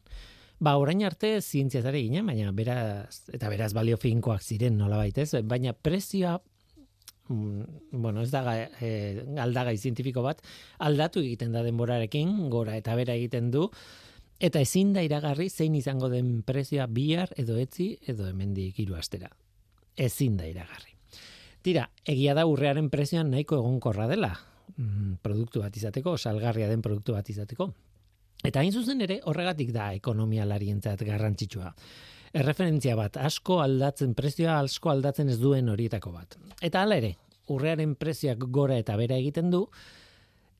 Ba, 0.64 0.78
orain 0.80 1.02
arte 1.04 1.42
zientziatare 1.42 2.00
ginen, 2.00 2.24
baina 2.30 2.52
beraz, 2.56 3.26
eta 3.36 3.50
beraz 3.52 3.72
balio 3.76 3.98
finkoak 4.00 4.40
ziren 4.40 4.78
nola 4.80 4.96
baitez, 4.96 5.42
baina 5.44 5.74
prezioa, 5.76 6.38
mm, 7.28 7.90
bueno, 7.92 8.22
ez 8.22 8.30
da 8.32 8.54
e, 8.80 8.92
aldagai 9.44 9.76
zientifiko 9.76 10.24
bat, 10.24 10.40
aldatu 10.78 11.20
egiten 11.20 11.52
da 11.52 11.64
denborarekin, 11.66 12.32
gora 12.54 12.78
eta 12.80 12.96
bera 12.96 13.18
egiten 13.18 13.50
du, 13.52 13.66
eta 14.40 14.62
ezin 14.64 14.94
da 14.96 15.04
iragarri 15.04 15.50
zein 15.50 15.74
izango 15.76 16.08
den 16.08 16.38
prezioa 16.46 16.86
bihar 16.86 17.34
edo 17.36 17.58
etzi 17.60 17.92
edo 18.08 18.30
hemendik 18.30 18.80
hiru 18.80 18.96
astera. 18.96 19.28
Ezin 19.96 20.38
da 20.40 20.48
iragarri. 20.48 20.96
Tira, 21.64 21.90
egia 22.08 22.32
da 22.34 22.46
urrearen 22.48 22.88
prezioan 22.94 23.34
nahiko 23.36 23.60
egonkorra 23.60 24.08
dela, 24.08 24.32
mm, 24.78 25.18
produktu 25.20 25.60
bat 25.60 25.76
izateko, 25.76 26.16
salgarria 26.16 26.72
den 26.72 26.80
produktu 26.80 27.12
bat 27.12 27.28
izateko. 27.28 27.74
Eta 28.44 28.60
hain 28.60 28.74
zuzen 28.76 29.00
ere 29.00 29.22
horregatik 29.24 29.70
da 29.72 29.88
ekonomia 29.96 30.44
larientzat 30.44 31.00
garrantzitsua. 31.08 31.70
Erreferentzia 32.36 32.96
bat, 32.98 33.16
asko 33.16 33.60
aldatzen, 33.62 34.12
prezioa 34.18 34.58
asko 34.60 34.90
aldatzen 34.92 35.30
ez 35.32 35.38
duen 35.40 35.70
horietako 35.72 36.12
bat. 36.12 36.36
Eta 36.60 36.82
hala 36.82 36.98
ere, 37.00 37.14
urrearen 37.54 37.94
prezioak 37.96 38.44
gora 38.52 38.76
eta 38.76 38.98
bera 39.00 39.16
egiten 39.16 39.48
du, 39.54 39.62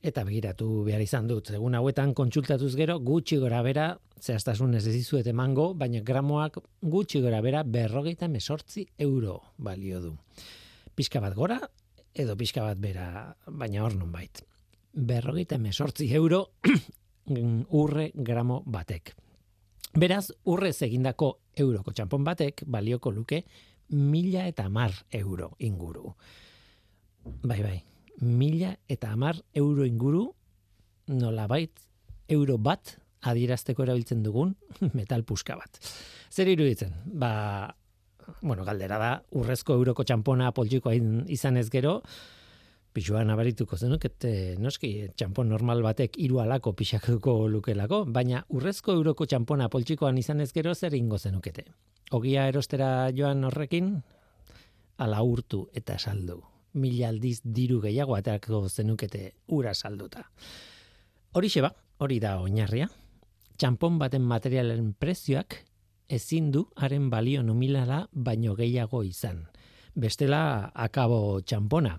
eta 0.01 0.23
begiratu 0.25 0.69
behar 0.87 1.03
izan 1.05 1.29
dut. 1.29 1.51
Egun 1.53 1.77
hauetan 1.77 2.15
kontsultatuz 2.17 2.71
gero, 2.79 2.97
gutxi 3.05 3.37
gora 3.43 3.61
bera, 3.65 3.91
zehaztasun 4.17 4.73
ez 4.79 4.85
ezizuet 4.87 5.29
emango, 5.29 5.73
baina 5.77 6.01
gramoak 6.01 6.57
gutxi 6.81 7.21
gora 7.21 7.43
bera 7.45 7.61
berrogeita 7.63 8.31
mesortzi 8.31 8.87
euro 8.97 9.39
balio 9.57 10.01
du. 10.01 10.17
Pixka 10.95 11.21
bat 11.21 11.37
gora, 11.37 11.61
edo 12.13 12.33
pixka 12.39 12.65
bat 12.65 12.81
bera, 12.81 13.35
baina 13.45 13.85
hor 13.85 13.93
non 13.99 14.13
bait. 14.15 14.41
Berrogeita 14.95 15.59
mesortzi 15.61 16.13
euro 16.15 16.47
urre 17.25 18.11
gramo 18.13 18.61
batek. 18.65 19.15
Beraz, 19.95 20.31
urrez 20.43 20.81
egindako 20.83 21.39
euroko 21.55 21.93
txampon 21.95 22.23
batek 22.23 22.65
balioko 22.67 23.11
luke 23.11 23.43
mila 23.89 24.45
eta 24.47 24.67
mar 24.69 24.91
euro 25.11 25.55
inguru. 25.59 26.13
Bai, 27.45 27.61
bai, 27.63 27.77
mila 28.21 28.75
eta 28.87 29.11
amar 29.11 29.39
euro 29.53 29.85
inguru 29.85 30.27
nola 31.07 31.47
bait, 31.47 31.71
euro 32.27 32.57
bat 32.57 32.97
adierazteko 33.25 33.83
erabiltzen 33.85 34.21
dugun 34.23 34.55
metal 34.97 35.23
puska 35.23 35.57
bat. 35.57 35.79
Zer 36.29 36.49
iruditzen? 36.49 36.93
Ba, 37.05 37.75
bueno, 38.41 38.65
galdera 38.65 38.99
da, 39.01 39.11
urrezko 39.37 39.77
euroko 39.79 40.03
txampona 40.03 40.51
poltsikoa 40.51 40.95
izan 41.31 41.57
ez 41.57 41.69
gero, 41.73 42.01
pixua 42.95 43.25
nabarituko 43.27 43.77
zenuk, 43.77 44.07
et, 44.07 44.25
noski, 44.63 45.09
txampon 45.19 45.49
normal 45.51 45.83
batek 45.83 46.15
hiru 46.23 46.39
alako 46.43 46.73
pixakako 46.79 47.35
lukelako, 47.51 48.05
baina 48.07 48.45
urrezko 48.55 48.95
euroko 48.95 49.27
txampona 49.27 49.67
poltsikoan 49.69 50.17
izan 50.21 50.41
ez 50.41 50.51
gero 50.55 50.73
zer 50.73 50.95
ingo 50.95 51.19
zenukete. 51.19 51.67
Ogia 52.15 52.47
erostera 52.47 53.09
joan 53.15 53.43
horrekin, 53.43 53.95
ala 54.97 55.21
urtu 55.23 55.65
eta 55.75 55.97
saldu. 55.99 56.39
Mila 56.75 57.09
aldiz 57.09 57.39
diru 57.43 57.79
gehiago 57.83 58.15
aterako 58.15 58.65
zenukete 58.69 59.31
ura 59.55 59.73
salduta. 59.73 60.25
Horixe 61.35 61.63
ba, 61.63 61.71
hori 61.99 62.19
da 62.19 62.37
oinarria. 62.43 62.87
Txampon 63.55 63.99
baten 63.99 64.23
materialen 64.27 64.93
prezioak 64.99 65.61
ezin 66.11 66.51
du 66.51 66.65
haren 66.75 67.09
balio 67.09 67.43
nominala 67.43 68.05
baino 68.11 68.55
gehiago 68.55 69.03
izan. 69.03 69.45
Bestela 69.95 70.71
akabo 70.73 71.41
txampona. 71.41 71.95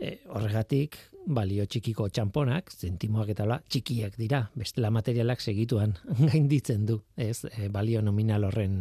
E, 0.00 0.14
horregatik, 0.32 0.96
balio 1.28 1.66
txikiko 1.68 2.06
txamponak, 2.08 2.70
zentimoak 2.72 3.34
eta 3.34 3.44
la, 3.44 3.58
txikiak 3.60 4.16
dira, 4.16 4.46
bestela 4.56 4.88
materialak 4.90 5.42
segituan 5.44 5.92
gainditzen 6.30 6.86
du, 6.88 6.96
ez, 7.20 7.44
e, 7.52 7.68
balio 7.68 8.00
nominal 8.02 8.48
horren 8.48 8.78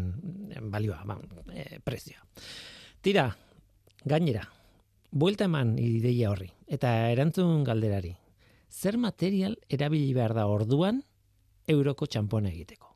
balioa, 0.71 1.01
ba, 1.05 1.19
e, 1.51 1.81
prezioa. 1.83 2.23
Tira, 3.03 3.27
gainera, 4.07 4.45
buelta 5.11 5.49
eman 5.51 5.75
ideia 5.83 6.31
horri, 6.31 6.49
eta 6.71 6.95
erantzun 7.11 7.65
galderari, 7.67 8.15
zer 8.71 8.97
material 8.97 9.57
erabili 9.67 10.13
behar 10.15 10.37
da 10.37 10.47
orduan 10.47 11.03
euroko 11.67 12.07
txampona 12.07 12.53
egiteko? 12.53 12.95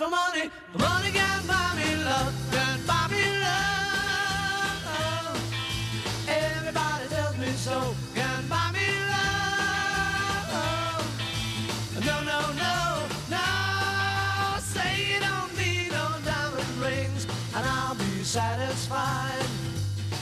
for 0.00 0.08
money, 0.08 0.50
money 0.78 1.10
can 1.10 1.46
buy 1.46 1.74
me 1.76 1.94
love. 2.02 2.32
Can 2.50 2.78
buy 2.86 3.06
me 3.10 3.22
love. 3.44 4.80
Everybody 6.26 7.06
tells 7.08 7.36
me 7.36 7.50
so 7.66 7.94
buy 8.48 8.70
me 8.72 8.86
love. 9.12 11.04
No, 12.08 12.16
no, 12.30 12.40
no, 12.64 12.74
no. 13.36 13.46
Say 14.72 14.92
you 15.12 15.20
don't 15.20 15.52
need 15.58 15.92
no 15.92 16.06
diamond 16.24 16.72
rings, 16.80 17.26
and 17.54 17.66
I'll 17.66 17.94
be 17.94 18.24
satisfied. 18.24 19.44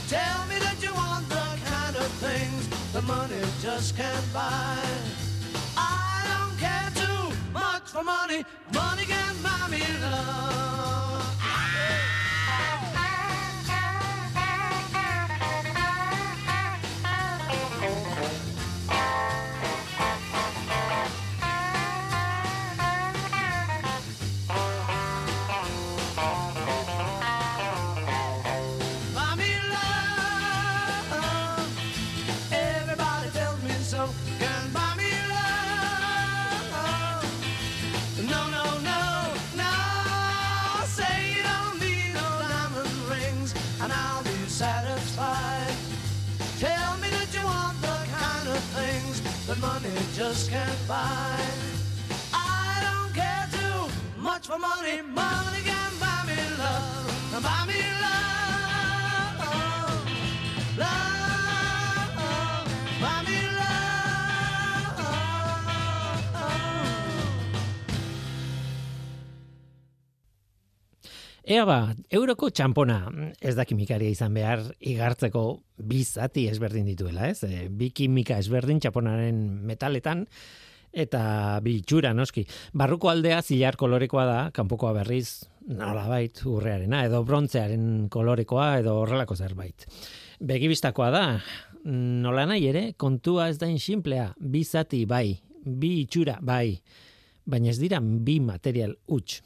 Tell 0.08 0.40
me 0.50 0.58
that 0.58 0.82
you 0.82 0.92
want 0.92 1.28
the 1.28 1.46
kind 1.70 1.94
of 1.94 2.10
things 2.26 2.68
the 2.92 3.02
money 3.02 3.42
just 3.62 3.96
can't 3.96 4.32
buy. 4.34 5.27
For 7.92 8.02
money. 8.02 8.44
Money 8.72 9.04
can 9.04 9.34
buy 9.42 9.68
me 9.70 9.82
love. 10.02 11.17
Just 50.38 50.50
can't 50.50 50.88
buy. 50.88 51.40
I 52.32 52.80
don't 52.86 53.12
care 53.14 53.48
too 53.50 54.20
much 54.20 54.46
for 54.46 54.58
money. 54.58 55.02
Money 55.02 55.62
can 55.64 55.92
buy 55.98 56.22
me 56.26 56.36
love. 56.58 57.42
Buy 57.42 57.64
me 57.66 57.80
love. 58.04 59.38
Love. 60.78 61.17
Ea 71.48 71.62
ba, 71.64 71.94
euroko 72.12 72.50
txampona 72.52 72.98
ez 73.40 73.54
da 73.56 73.64
kimikaria 73.64 74.12
izan 74.12 74.34
behar 74.36 74.66
igartzeko 74.84 75.42
bi 75.80 76.02
zati 76.04 76.42
ezberdin 76.50 76.84
dituela, 76.84 77.30
ez? 77.30 77.40
E, 77.48 77.70
bi 77.72 77.88
kimika 77.88 78.36
ezberdin 78.36 78.82
txaponaren 78.84 79.38
metaletan 79.64 80.26
eta 80.92 81.22
bi 81.64 81.78
itxura 81.78 82.12
noski. 82.12 82.44
Barruko 82.76 83.08
aldea 83.08 83.40
zilar 83.40 83.80
kolorekoa 83.80 84.26
da, 84.28 84.36
kanpokoa 84.52 84.92
berriz 85.00 85.48
nolabait 85.72 86.44
urrearena 86.44 87.06
edo 87.08 87.22
brontzearen 87.24 88.10
kolorekoa 88.12 88.68
edo 88.82 88.98
horrelako 89.00 89.40
zerbait. 89.40 89.88
Begibistakoa 90.44 91.10
da, 91.16 91.26
nola 91.88 92.44
nahi 92.52 92.68
ere, 92.68 92.88
kontua 93.00 93.48
ez 93.48 93.56
da 93.56 93.72
simplea, 93.80 94.34
bi 94.36 94.66
zati 94.68 95.06
bai, 95.08 95.38
bi 95.64 96.02
itxura 96.02 96.42
bai, 96.44 96.74
baina 97.48 97.72
ez 97.72 97.80
dira 97.80 98.04
bi 98.04 98.36
material 98.36 98.98
huts. 99.08 99.40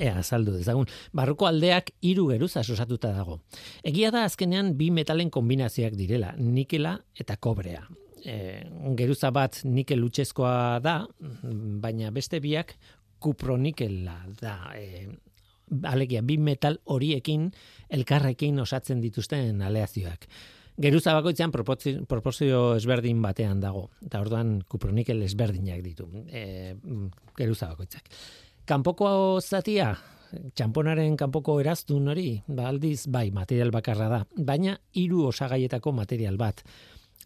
Ea, 0.00 0.16
azaldu 0.22 0.54
dezagun. 0.56 0.88
Barruko 1.12 1.44
aldeak 1.46 1.90
hiru 2.08 2.30
geruza 2.30 2.62
osatuta 2.64 3.12
dago. 3.12 3.40
Egia 3.84 4.08
da 4.14 4.24
azkenean 4.24 4.72
bi 4.78 4.88
metalen 4.96 5.28
kombinazioak 5.30 5.96
direla, 5.98 6.32
nikela 6.40 6.94
eta 7.20 7.36
kobrea. 7.36 7.82
E, 8.24 8.64
geruza 8.96 9.30
bat 9.32 9.60
nikel 9.68 10.04
utxezkoa 10.06 10.80
da, 10.84 11.02
baina 11.84 12.10
beste 12.16 12.40
biak 12.40 12.74
kupronikela 13.20 14.16
da. 14.40 14.56
E, 14.72 15.04
alegia, 15.84 16.24
bi 16.24 16.40
metal 16.40 16.80
horiekin 16.88 17.50
elkarrekin 17.92 18.64
osatzen 18.64 19.04
dituzten 19.04 19.60
aleazioak. 19.62 20.24
Geruza 20.80 21.12
bakoitzean 21.12 21.52
proporzio 21.52 22.60
ezberdin 22.78 23.20
batean 23.20 23.60
dago. 23.60 23.90
Eta 24.06 24.22
orduan 24.24 24.62
kupronikel 24.64 25.20
ezberdinak 25.26 25.84
ditu. 25.84 26.08
E, 26.32 26.78
geruza 27.36 27.74
bakoitzak 27.74 28.08
kanpoko 28.70 29.40
zatia, 29.42 29.90
txamponaren 30.54 31.16
kanpoko 31.18 31.56
eraztun 31.62 32.06
hori, 32.12 32.36
ba 32.46 32.68
aldiz, 32.70 33.08
bai, 33.10 33.30
material 33.34 33.72
bakarra 33.74 34.06
da, 34.12 34.20
baina 34.36 34.76
hiru 34.94 35.24
osagaietako 35.32 35.92
material 35.96 36.38
bat. 36.38 36.62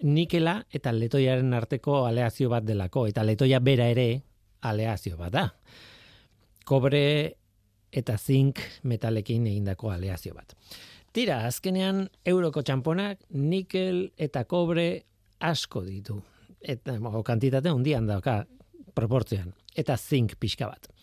Nikela 0.09 0.57
eta 0.75 0.93
letoiaren 0.95 1.53
arteko 1.55 2.01
aleazio 2.09 2.49
bat 2.51 2.65
delako, 2.65 3.05
eta 3.11 3.23
letoia 3.27 3.61
bera 3.61 3.91
ere 3.93 4.09
aleazio 4.71 5.19
bat 5.21 5.35
da. 5.37 5.45
Kobre 6.65 7.05
eta 7.93 8.17
zink 8.17 8.63
metalekin 8.89 9.45
egindako 9.53 9.93
aleazio 9.93 10.35
bat. 10.35 10.57
Tira, 11.15 11.43
azkenean 11.47 12.07
euroko 12.27 12.65
txamponak 12.65 13.21
nikel 13.37 14.09
eta 14.17 14.47
kobre 14.49 14.89
asko 15.45 15.85
ditu. 15.85 16.19
Eta, 16.59 16.97
o, 16.97 17.23
kantitate 17.23 17.71
hundian 17.71 18.09
dauka 18.09 18.41
proportzioan. 18.97 19.53
Eta 19.77 20.01
zink 20.01 20.39
pixka 20.41 20.73
bat. 20.73 20.94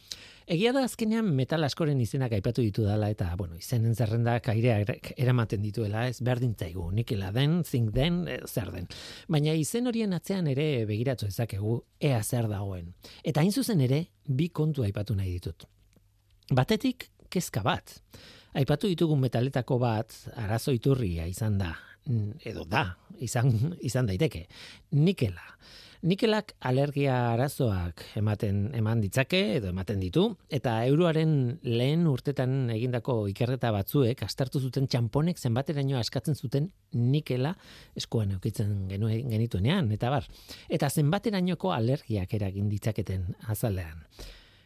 Egia 0.52 0.74
da 0.76 0.82
azkenean 0.84 1.30
metal 1.32 1.64
askoren 1.64 2.00
izenak 2.04 2.34
aipatu 2.36 2.60
ditu 2.66 2.84
dela 2.84 3.08
eta 3.14 3.30
bueno, 3.40 3.56
izenen 3.56 3.94
zerrendak 3.96 4.50
airea 4.52 4.82
eramaten 5.16 5.62
dituela, 5.64 6.02
ez 6.12 6.18
berdin 6.28 6.58
zaigu, 6.60 6.90
nikela 6.92 7.30
den, 7.32 7.62
zink 7.64 7.94
den, 7.96 8.26
e, 8.28 8.42
zer 8.50 8.74
den. 8.74 8.90
Baina 9.32 9.54
izen 9.56 9.88
horien 9.88 10.12
atzean 10.18 10.50
ere 10.52 10.66
begiratu 10.90 11.30
ezakegu 11.30 11.78
ea 12.04 12.20
zer 12.24 12.50
dagoen. 12.52 12.90
Eta 13.24 13.40
hain 13.40 13.56
zuzen 13.56 13.80
ere 13.88 14.02
bi 14.28 14.50
kontu 14.50 14.84
aipatu 14.84 15.16
nahi 15.16 15.38
ditut. 15.38 15.64
Batetik 16.52 17.08
kezka 17.32 17.64
bat. 17.64 17.96
Aipatu 18.52 18.92
ditugun 18.92 19.24
metaletako 19.24 19.80
bat 19.80 20.18
arazo 20.36 20.76
iturria 20.76 21.32
izan 21.32 21.62
da 21.64 21.72
edo 22.44 22.66
da, 22.66 22.98
izan 23.24 23.54
izan 23.80 24.12
daiteke. 24.12 24.48
Nikela. 24.92 25.56
Nikelak 26.02 26.56
alergia 26.66 27.14
arazoak 27.36 28.02
ematen 28.18 28.72
eman 28.74 29.04
ditzake 29.04 29.38
edo 29.60 29.68
ematen 29.70 30.00
ditu 30.02 30.24
eta 30.50 30.80
euroaren 30.90 31.34
lehen 31.62 32.08
urtetan 32.10 32.72
egindako 32.74 33.28
ikerreta 33.30 33.70
batzuek 33.76 34.24
astartu 34.26 34.58
zuten 34.66 34.88
txamponek 34.90 35.38
zenbateraino 35.38 36.00
askatzen 36.00 36.34
zuten 36.34 36.72
nikela 36.98 37.52
eskuan 38.02 38.34
eukitzen 38.34 38.88
genuen 38.90 39.30
genituenean 39.30 39.92
eta 39.94 40.10
bar 40.10 40.26
eta 40.74 40.90
zenbaterainoko 40.90 41.70
alergiak 41.76 42.34
eragin 42.34 42.72
ditzaketen 42.72 43.36
azalean. 43.54 44.02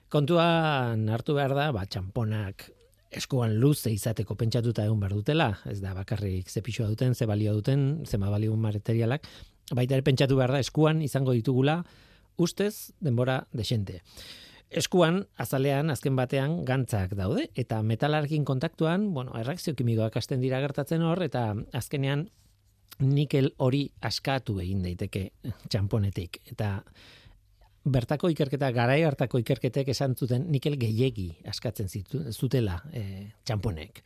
Kontuan 0.08 1.04
hartu 1.12 1.36
behar 1.36 1.52
da, 1.58 1.66
ba, 1.76 1.84
txamponak 1.84 2.70
eskuan 3.12 3.58
luze 3.60 3.92
izateko 3.92 4.38
pentsatuta 4.40 4.86
egon 4.88 5.04
behar 5.04 5.18
dutela, 5.18 5.50
ez 5.68 5.82
da 5.84 5.92
bakarrik 5.98 6.48
ze 6.48 6.64
pixua 6.64 6.88
duten, 6.88 7.12
ze 7.16 7.28
balio 7.28 7.54
duten, 7.60 8.06
ze 8.06 8.18
ma 8.18 8.32
balio 8.32 8.56
materialak, 8.56 9.28
baita 9.74 9.96
ere 9.96 10.06
pentsatu 10.06 10.38
behar 10.38 10.54
da 10.54 10.60
eskuan 10.62 11.02
izango 11.02 11.34
ditugula 11.34 11.84
ustez 12.38 12.92
denbora 13.00 13.46
desente. 13.54 14.02
Eskuan, 14.70 15.22
azalean, 15.40 15.92
azken 15.94 16.16
batean, 16.18 16.58
gantzak 16.66 17.14
daude, 17.16 17.50
eta 17.56 17.82
metalarkin 17.86 18.44
kontaktuan, 18.46 19.14
bueno, 19.14 19.36
erreakzio 19.40 19.76
kimikoak 19.78 20.18
hasten 20.18 20.42
dira 20.42 20.60
gertatzen 20.60 21.06
hor, 21.06 21.22
eta 21.24 21.54
azkenean 21.72 22.28
nikel 23.00 23.54
hori 23.58 23.86
askatu 24.02 24.58
egin 24.64 24.82
daiteke 24.84 25.30
txamponetik. 25.70 26.42
Eta 26.52 26.80
bertako 27.86 28.32
ikerketa, 28.34 28.72
garai 28.76 29.04
hartako 29.06 29.40
ikerketek 29.44 29.92
esan 29.94 30.16
zuten 30.16 30.50
nikel 30.52 30.80
gehiegi 30.82 31.30
askatzen 31.48 31.92
zutela 32.34 32.82
e, 32.92 33.32
txamponek 33.46 34.02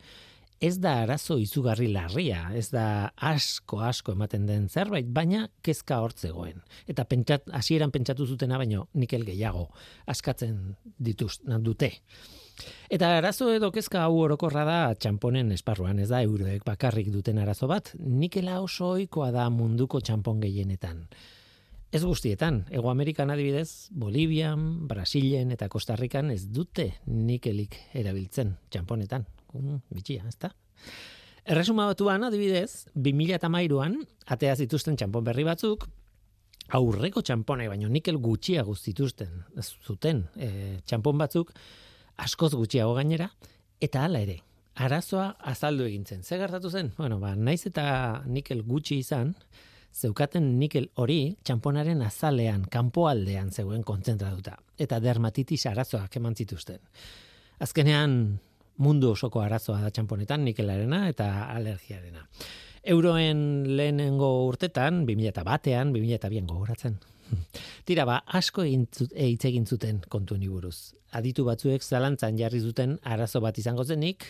ez 0.60 0.76
da 0.76 0.98
arazo 1.02 1.38
izugarri 1.40 1.88
larria, 1.88 2.50
ez 2.54 2.68
da 2.68 3.10
asko 3.16 3.80
asko 3.80 4.12
ematen 4.12 4.44
den 4.46 4.68
zerbait, 4.68 5.08
baina 5.08 5.46
kezka 5.64 6.02
hortzegoen. 6.04 6.60
Eta 6.90 7.06
pentsat, 7.08 7.48
hasieran 7.56 7.90
pentsatu 7.94 8.26
zutena 8.28 8.58
baino 8.60 8.88
nikel 9.00 9.24
gehiago 9.24 9.70
askatzen 10.12 10.76
dituz 10.98 11.38
dute. 11.64 11.94
Eta 12.92 13.14
arazo 13.16 13.48
edo 13.54 13.70
kezka 13.72 14.04
hau 14.04 14.20
orokorra 14.20 14.66
da 14.68 14.78
txamponen 14.92 15.52
esparruan, 15.56 15.98
ez 15.98 16.10
da 16.12 16.20
euroek 16.20 16.66
bakarrik 16.68 17.08
duten 17.08 17.40
arazo 17.40 17.70
bat, 17.70 17.94
nikela 17.96 18.60
oso 18.60 18.92
ohikoa 18.98 19.30
da 19.32 19.48
munduko 19.48 20.02
txampon 20.04 20.44
gehienetan. 20.44 21.06
Ez 21.90 22.04
guztietan, 22.04 22.66
Ego 22.70 22.90
Amerikan 22.92 23.32
adibidez, 23.32 23.88
Bolivian, 23.90 24.86
Brasilen 24.86 25.50
eta 25.50 25.66
Kostarrikan 25.72 26.30
ez 26.30 26.44
dute 26.52 26.92
nikelik 27.08 27.74
erabiltzen 27.98 28.58
txamponetan, 28.70 29.24
um, 29.54 29.80
bitxia, 29.90 30.26
ez 30.28 30.36
da? 30.40 30.52
Erresuma 31.50 31.86
batuan, 31.88 32.24
adibidez, 32.26 32.86
2008an, 32.94 33.96
atea 34.34 34.56
zituzten 34.60 34.98
txampon 35.00 35.24
berri 35.24 35.46
batzuk, 35.48 35.86
aurreko 36.76 37.22
txamponai, 37.24 37.68
baino 37.72 37.88
nikel 37.90 38.20
gutxiago 38.22 38.76
zituzten, 38.76 39.32
zuten 39.82 40.26
e, 40.36 40.50
txampon 40.86 41.18
batzuk, 41.18 41.50
askoz 42.20 42.52
gutxiago 42.54 42.94
gainera, 42.98 43.30
eta 43.82 44.04
hala 44.06 44.20
ere, 44.26 44.36
arazoa 44.80 45.32
azaldu 45.52 45.86
egintzen. 45.88 46.22
Ze 46.22 46.38
gertatu 46.38 46.70
zen? 46.70 46.92
Bueno, 46.98 47.18
ba, 47.20 47.34
naiz 47.34 47.64
eta 47.66 48.22
nikel 48.26 48.62
gutxi 48.68 49.00
izan, 49.00 49.34
zeukaten 49.90 50.52
nikel 50.60 50.90
hori 51.02 51.36
txamponaren 51.42 52.02
azalean, 52.06 52.66
kanpoaldean 52.70 53.50
zegoen 53.50 53.82
kontzentratuta, 53.82 54.58
eta 54.78 55.00
dermatitis 55.02 55.64
arazoak 55.66 56.20
eman 56.20 56.36
zituzten. 56.38 56.78
Azkenean, 57.60 58.38
mundu 58.80 59.12
osoko 59.14 59.42
arazoa 59.44 59.80
da 59.84 59.92
txamponetan 59.92 60.44
nikelarena 60.44 61.04
eta 61.12 61.28
alergiarena. 61.52 62.26
Euroen 62.94 63.40
lehenengo 63.76 64.30
urtetan, 64.46 65.04
2000 65.06 65.44
batean, 65.44 65.92
2000 65.92 66.30
bien 66.32 66.46
gogoratzen. 66.48 66.96
Tira 67.88 68.06
ba, 68.08 68.22
asko 68.26 68.64
hitz 68.64 69.10
egin 69.14 69.66
zuten 69.66 70.00
kontu 70.08 70.38
buruz. 70.48 70.94
Aditu 71.12 71.44
batzuek 71.44 71.82
zalantzan 71.82 72.38
jarri 72.38 72.60
zuten 72.60 72.98
arazo 73.02 73.40
bat 73.40 73.58
izango 73.58 73.84
zenik, 73.84 74.24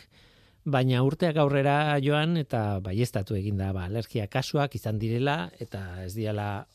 baina 0.64 1.02
urteak 1.02 1.36
aurrera 1.36 1.98
joan 2.02 2.36
eta 2.36 2.80
baiestatu 2.80 3.36
egin 3.36 3.56
da 3.56 3.72
ba, 3.72 3.84
alergia 3.84 4.26
kasuak 4.26 4.74
izan 4.74 4.98
direla 4.98 5.50
eta 5.60 6.04
ez 6.04 6.14
diala 6.14 6.66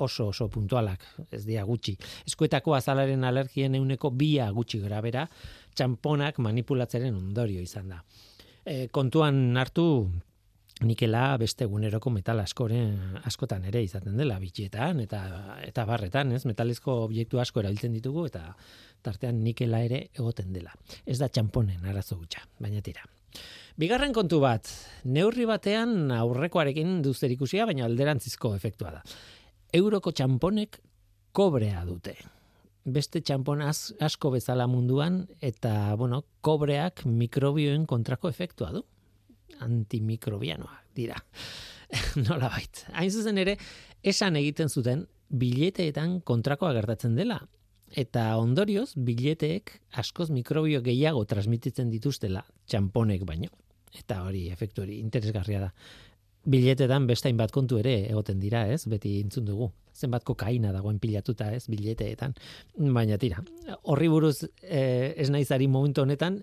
oso 0.00 0.28
oso 0.28 0.48
puntualak, 0.48 1.04
ez 1.30 1.44
dia 1.44 1.62
gutxi. 1.68 1.96
Eskuetako 2.26 2.74
azalaren 2.74 3.24
alergien 3.24 3.74
euneko 3.76 4.10
bia 4.10 4.48
gutxi 4.50 4.80
grabera, 4.80 5.26
txamponak 5.74 6.40
manipulatzeren 6.42 7.14
ondorio 7.16 7.62
izan 7.62 7.88
da. 7.94 8.02
E, 8.64 8.88
kontuan 8.92 9.56
hartu 9.56 9.86
nikela 10.86 11.36
beste 11.40 11.66
eguneroko 11.66 12.10
metal 12.12 12.40
askoren 12.40 13.18
askotan 13.28 13.64
ere 13.68 13.82
izaten 13.84 14.16
dela 14.16 14.38
bitxietan 14.40 15.02
eta 15.04 15.20
eta 15.66 15.84
barretan, 15.88 16.32
ez? 16.32 16.44
Metalizko 16.48 17.02
objektu 17.04 17.40
asko 17.40 17.60
erabiltzen 17.60 17.92
ditugu 17.96 18.26
eta 18.30 18.46
tartean 19.04 19.42
nikela 19.44 19.82
ere 19.84 20.06
egoten 20.16 20.52
dela. 20.52 20.72
Ez 21.06 21.18
da 21.20 21.28
txamponen 21.28 21.84
arazo 21.88 22.16
gutxa, 22.20 22.44
baina 22.60 22.80
tira. 22.84 23.04
Bigarren 23.80 24.12
kontu 24.12 24.40
bat, 24.42 24.68
neurri 25.04 25.46
batean 25.48 26.10
aurrekoarekin 26.12 27.00
duzter 27.04 27.32
ikusia, 27.32 27.68
baina 27.68 27.86
alderantzizko 27.86 28.54
efektua 28.56 28.96
da. 28.98 29.04
Euroko 29.76 30.12
txamponek 30.12 30.80
kobrea 31.36 31.84
dute 31.86 32.16
beste 32.84 33.20
txampon 33.20 33.62
asko 33.62 34.30
bezala 34.32 34.66
munduan 34.70 35.22
eta 35.40 35.94
bueno, 36.00 36.22
kobreak 36.40 37.04
mikrobioen 37.06 37.86
kontrako 37.86 38.30
efektua 38.32 38.72
du. 38.72 38.84
Antimikrobianoak 39.60 40.94
dira. 40.96 41.18
Nola 42.26 42.50
bait. 42.52 42.84
Hain 42.96 43.10
zuzen 43.10 43.38
ere, 43.42 43.56
esan 44.02 44.38
egiten 44.40 44.68
zuten 44.68 45.06
bileteetan 45.30 46.20
kontrakoa 46.26 46.72
gertatzen 46.76 47.16
dela. 47.18 47.40
Eta 47.90 48.36
ondorioz, 48.38 48.92
bileteek 48.94 49.72
askoz 49.98 50.30
mikrobio 50.30 50.80
gehiago 50.82 51.24
transmititzen 51.26 51.90
dituztela 51.90 52.44
txamponek 52.70 53.26
baino. 53.26 53.50
Eta 53.90 54.20
hori, 54.22 54.44
efektu 54.54 54.84
hori, 54.84 55.00
interesgarria 55.02 55.64
da 55.66 55.70
biletetan 56.44 57.06
bestain 57.06 57.36
bat 57.36 57.52
kontu 57.52 57.78
ere 57.80 57.94
egoten 58.08 58.40
dira, 58.40 58.64
ez? 58.72 58.84
Beti 58.88 59.18
intzun 59.20 59.46
dugu. 59.48 59.70
Zenbat 59.94 60.24
kokaina 60.24 60.72
dagoen 60.72 60.98
pilatuta, 60.98 61.50
ez? 61.52 61.66
Bileteetan. 61.68 62.34
Baina 62.94 63.18
tira, 63.20 63.42
horri 63.82 64.08
buruz 64.08 64.36
eh, 64.62 65.12
ez 65.16 65.28
naizari 65.30 65.68
momentu 65.68 66.04
honetan, 66.06 66.40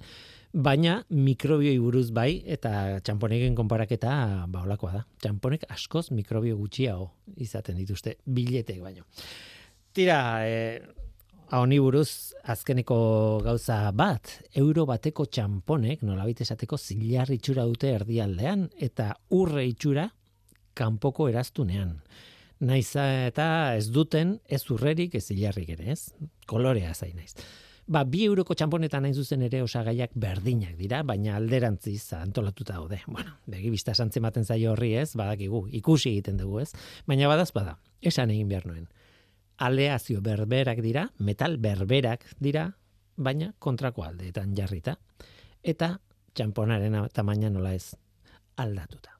baina 0.54 1.02
mikrobioi 1.10 1.78
buruz 1.82 2.10
bai 2.16 2.42
eta 2.46 3.00
txamponeken 3.06 3.56
konparaketa 3.58 4.46
ba 4.50 4.64
holakoa 4.66 4.94
da. 5.00 5.04
Txamponek 5.22 5.68
askoz 5.74 6.10
mikrobio 6.12 6.58
gutxiago 6.58 7.12
izaten 7.44 7.78
dituzte 7.78 8.18
bileteek 8.26 8.82
baino. 8.82 9.06
Tira, 9.94 10.20
eh, 10.46 10.82
Honi 11.48 11.78
buruz 11.80 12.34
azkeneko 12.44 12.96
gauza 13.40 13.78
bat, 13.96 14.34
euro 14.60 14.84
bateko 14.90 15.30
txamponek, 15.32 16.02
nolabait 16.04 16.42
esateko 16.44 16.76
zilar 16.76 17.30
itxura 17.32 17.64
dute 17.64 17.94
erdialdean 17.96 18.66
eta 18.84 19.14
urre 19.32 19.64
itxura 19.70 20.10
kanpoko 20.76 21.30
eraztunean. 21.32 22.02
Naiz 22.68 22.90
eta 23.00 23.78
ez 23.78 23.88
duten 23.96 24.36
ez 24.44 24.60
urrerik 24.76 25.16
ez 25.16 25.24
zilarrik 25.24 25.72
ere, 25.78 25.96
ez? 25.96 26.12
Kolorea 26.52 26.92
zain 26.94 27.16
naiz. 27.16 27.38
Ba, 27.88 28.04
bi 28.04 28.26
euroko 28.28 28.52
txamponetan 28.52 29.08
nain 29.08 29.16
zuzen 29.16 29.48
ere 29.48 29.62
osagaiak 29.64 30.12
berdinak 30.20 30.76
dira, 30.76 31.00
baina 31.08 31.38
alderantziz 31.40 32.12
antolatuta 32.20 32.76
daude. 32.76 33.00
Bueno, 33.08 33.38
begi 33.48 33.72
bista 33.72 33.96
santzematen 33.96 34.44
zaio 34.44 34.74
horri 34.74 34.98
ez, 35.00 35.14
badakigu, 35.16 35.70
ikusi 35.80 36.12
egiten 36.12 36.44
dugu 36.44 36.66
ez, 36.66 36.74
baina 37.08 37.32
badaz 37.32 37.54
bada, 37.56 37.78
esan 38.04 38.36
egin 38.36 38.52
behar 38.52 38.68
nuen 38.68 38.90
aleazio 39.58 40.22
berberak 40.22 40.82
dira, 40.82 41.08
metal 41.18 41.58
berberak 41.58 42.26
dira, 42.40 42.70
baina 43.16 43.54
kontrako 43.60 44.06
aldeetan 44.06 44.56
jarrita. 44.56 44.98
Eta 45.64 45.98
txamponaren 46.34 47.00
tamaina 47.14 47.50
nola 47.50 47.74
ez 47.74 47.96
aldatuta. 48.58 49.18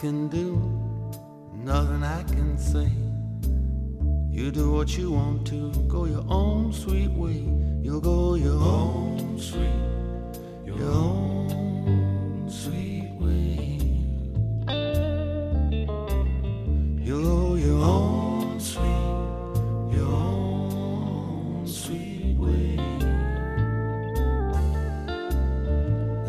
can 0.00 0.30
do 0.30 0.79
nothing 1.70 2.02
I 2.02 2.22
can 2.24 2.58
say. 2.58 2.90
You 4.36 4.50
do 4.50 4.72
what 4.72 4.98
you 4.98 5.12
want 5.12 5.46
to, 5.50 5.70
go 5.86 6.04
your 6.04 6.24
own 6.28 6.72
sweet 6.72 7.12
way. 7.12 7.46
You'll 7.80 8.00
go 8.00 8.34
your 8.34 8.60
own 8.60 9.38
sweet, 9.38 9.84
your 10.66 10.82
own 10.82 12.50
sweet 12.50 13.12
way. 13.20 13.78
You'll 17.06 17.24
go 17.32 17.54
your 17.54 17.80
own 17.96 18.58
sweet, 18.58 19.94
your 19.96 20.10
own 20.10 21.64
sweet 21.68 22.36
way. 22.36 22.74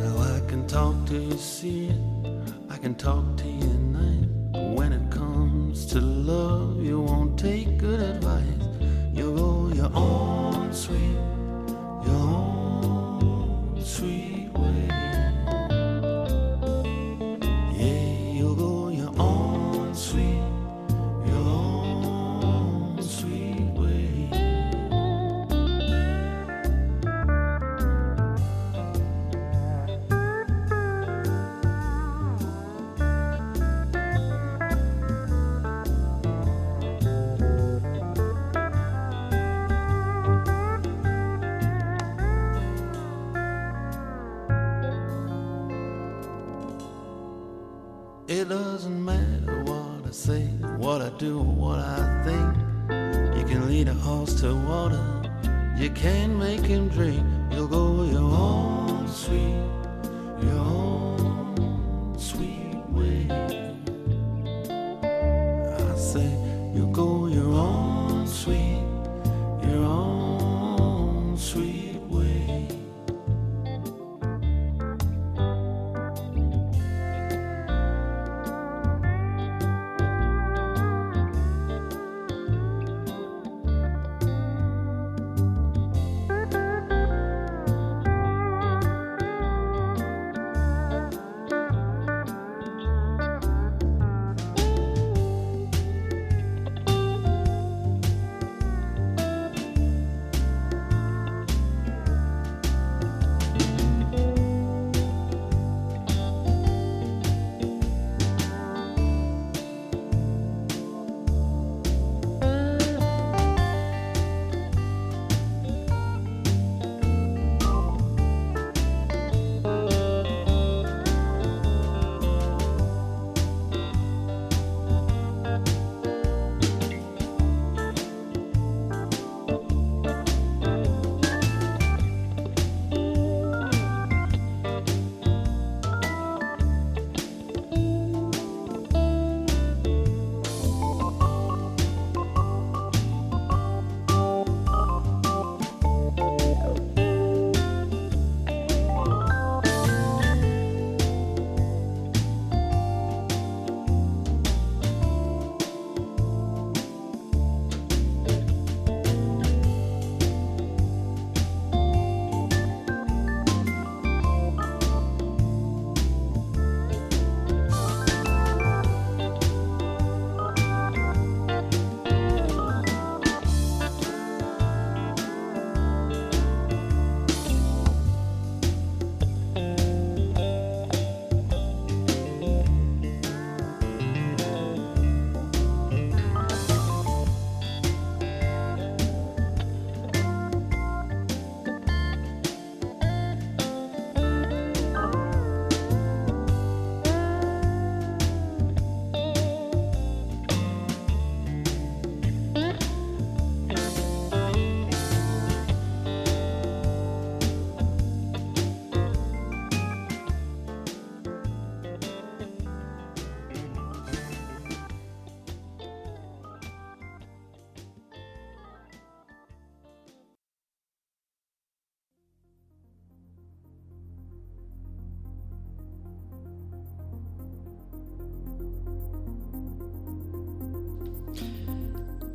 Now 0.01 0.15
I 0.35 0.39
can 0.47 0.67
talk 0.67 0.95
to 1.07 1.17
you, 1.17 1.37
see 1.37 1.87
it. 1.87 2.01
I 2.69 2.77
can 2.77 2.93
talk 2.93 3.25
to 3.37 3.47
you 3.47 3.80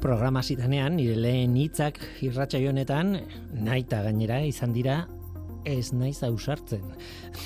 programa 0.00 0.42
zitanean, 0.42 0.96
nire 0.96 1.16
lehen 1.18 1.56
hitzak 1.56 1.98
irratxa 2.24 2.60
honetan, 2.68 3.16
naita 3.52 4.02
gainera 4.04 4.40
izan 4.44 4.72
dira, 4.72 5.04
ez 5.66 5.92
naiz 5.92 6.22
ausartzen. 6.22 6.84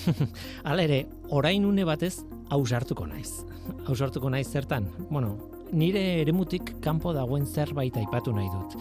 Hala 0.69 0.85
ere, 0.85 1.05
orain 1.31 1.65
une 1.65 1.87
batez 1.89 2.21
ausartuko 2.51 3.07
naiz. 3.09 3.31
Ausartuko 3.89 4.31
naiz 4.31 4.49
zertan? 4.49 4.89
Bueno, 5.11 5.37
nire 5.73 6.03
eremutik 6.21 6.75
kanpo 6.85 7.15
dagoen 7.17 7.47
zerbait 7.47 7.97
aipatu 7.97 8.35
nahi 8.37 8.51
dut. 8.53 8.77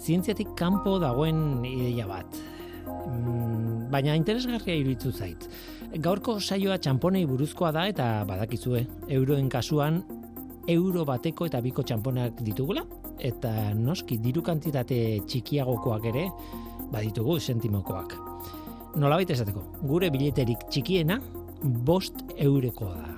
Zientziatik 0.00 0.52
kanpo 0.58 0.98
dagoen 1.00 1.64
ideia 1.64 2.06
bat. 2.10 2.42
Mm, 2.84 3.88
baina 3.92 4.16
interesgarria 4.18 4.76
iruditu 4.76 5.12
zait. 5.12 5.48
Gaurko 6.04 6.40
saioa 6.40 6.76
txamponei 6.82 7.24
buruzkoa 7.30 7.70
da 7.72 7.86
eta 7.88 8.08
badakizue, 8.28 8.84
euroen 9.08 9.48
kasuan 9.48 10.02
euro 10.68 11.04
bateko 11.04 11.46
eta 11.46 11.60
biko 11.64 11.84
txamponak 11.84 12.40
ditugula, 12.44 12.84
eta 13.18 13.74
noski 13.74 14.18
diru 14.22 14.42
kantitate 14.42 15.20
txikiagokoak 15.26 16.08
ere 16.10 16.28
baditugu 16.92 17.38
sentimokoak. 17.40 18.16
Nolabait 19.00 19.30
esateko, 19.30 19.62
gure 19.82 20.10
bileterik 20.14 20.68
txikiena 20.70 21.18
bost 21.62 22.20
eurokoa 22.36 22.94
da. 23.00 23.14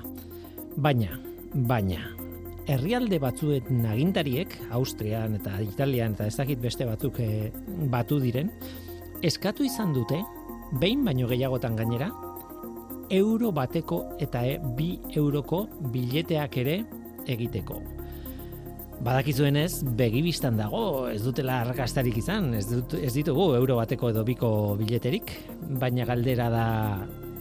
Baina, 0.77 1.19
baina, 1.69 2.13
herrialde 2.69 3.19
batzuet 3.23 3.69
nagintariek, 3.71 4.55
Austrian 4.77 5.37
eta 5.39 5.61
Italian 5.65 6.17
eta 6.17 6.29
ez 6.29 6.37
dakit 6.37 6.61
beste 6.63 6.87
batzuk 6.89 7.21
eh, 7.25 7.51
batu 7.93 8.21
diren, 8.23 8.51
eskatu 9.25 9.65
izan 9.65 9.95
dute, 9.97 10.23
behin 10.81 11.05
baino 11.05 11.29
gehiagotan 11.31 11.77
gainera, 11.79 12.11
euro 13.11 13.53
bateko 13.55 14.01
eta 14.21 14.43
e, 14.47 14.57
bi 14.77 14.97
euroko 15.15 15.67
bileteak 15.93 16.59
ere 16.65 16.81
egiteko. 17.27 17.96
Badakizuenez, 19.05 19.85
begibistan 19.97 20.57
dago, 20.57 21.09
ez 21.13 21.21
dutela 21.21 21.61
arrakastarik 21.61 22.17
izan, 22.17 22.55
ez, 22.57 22.65
dut, 22.71 22.97
ez 22.97 23.13
ditugu 23.13 23.51
euro 23.59 23.77
bateko 23.77 24.09
edo 24.13 24.23
biko 24.25 24.49
bileterik, 24.81 25.33
baina 25.81 26.07
galdera 26.09 26.49
da 26.51 26.67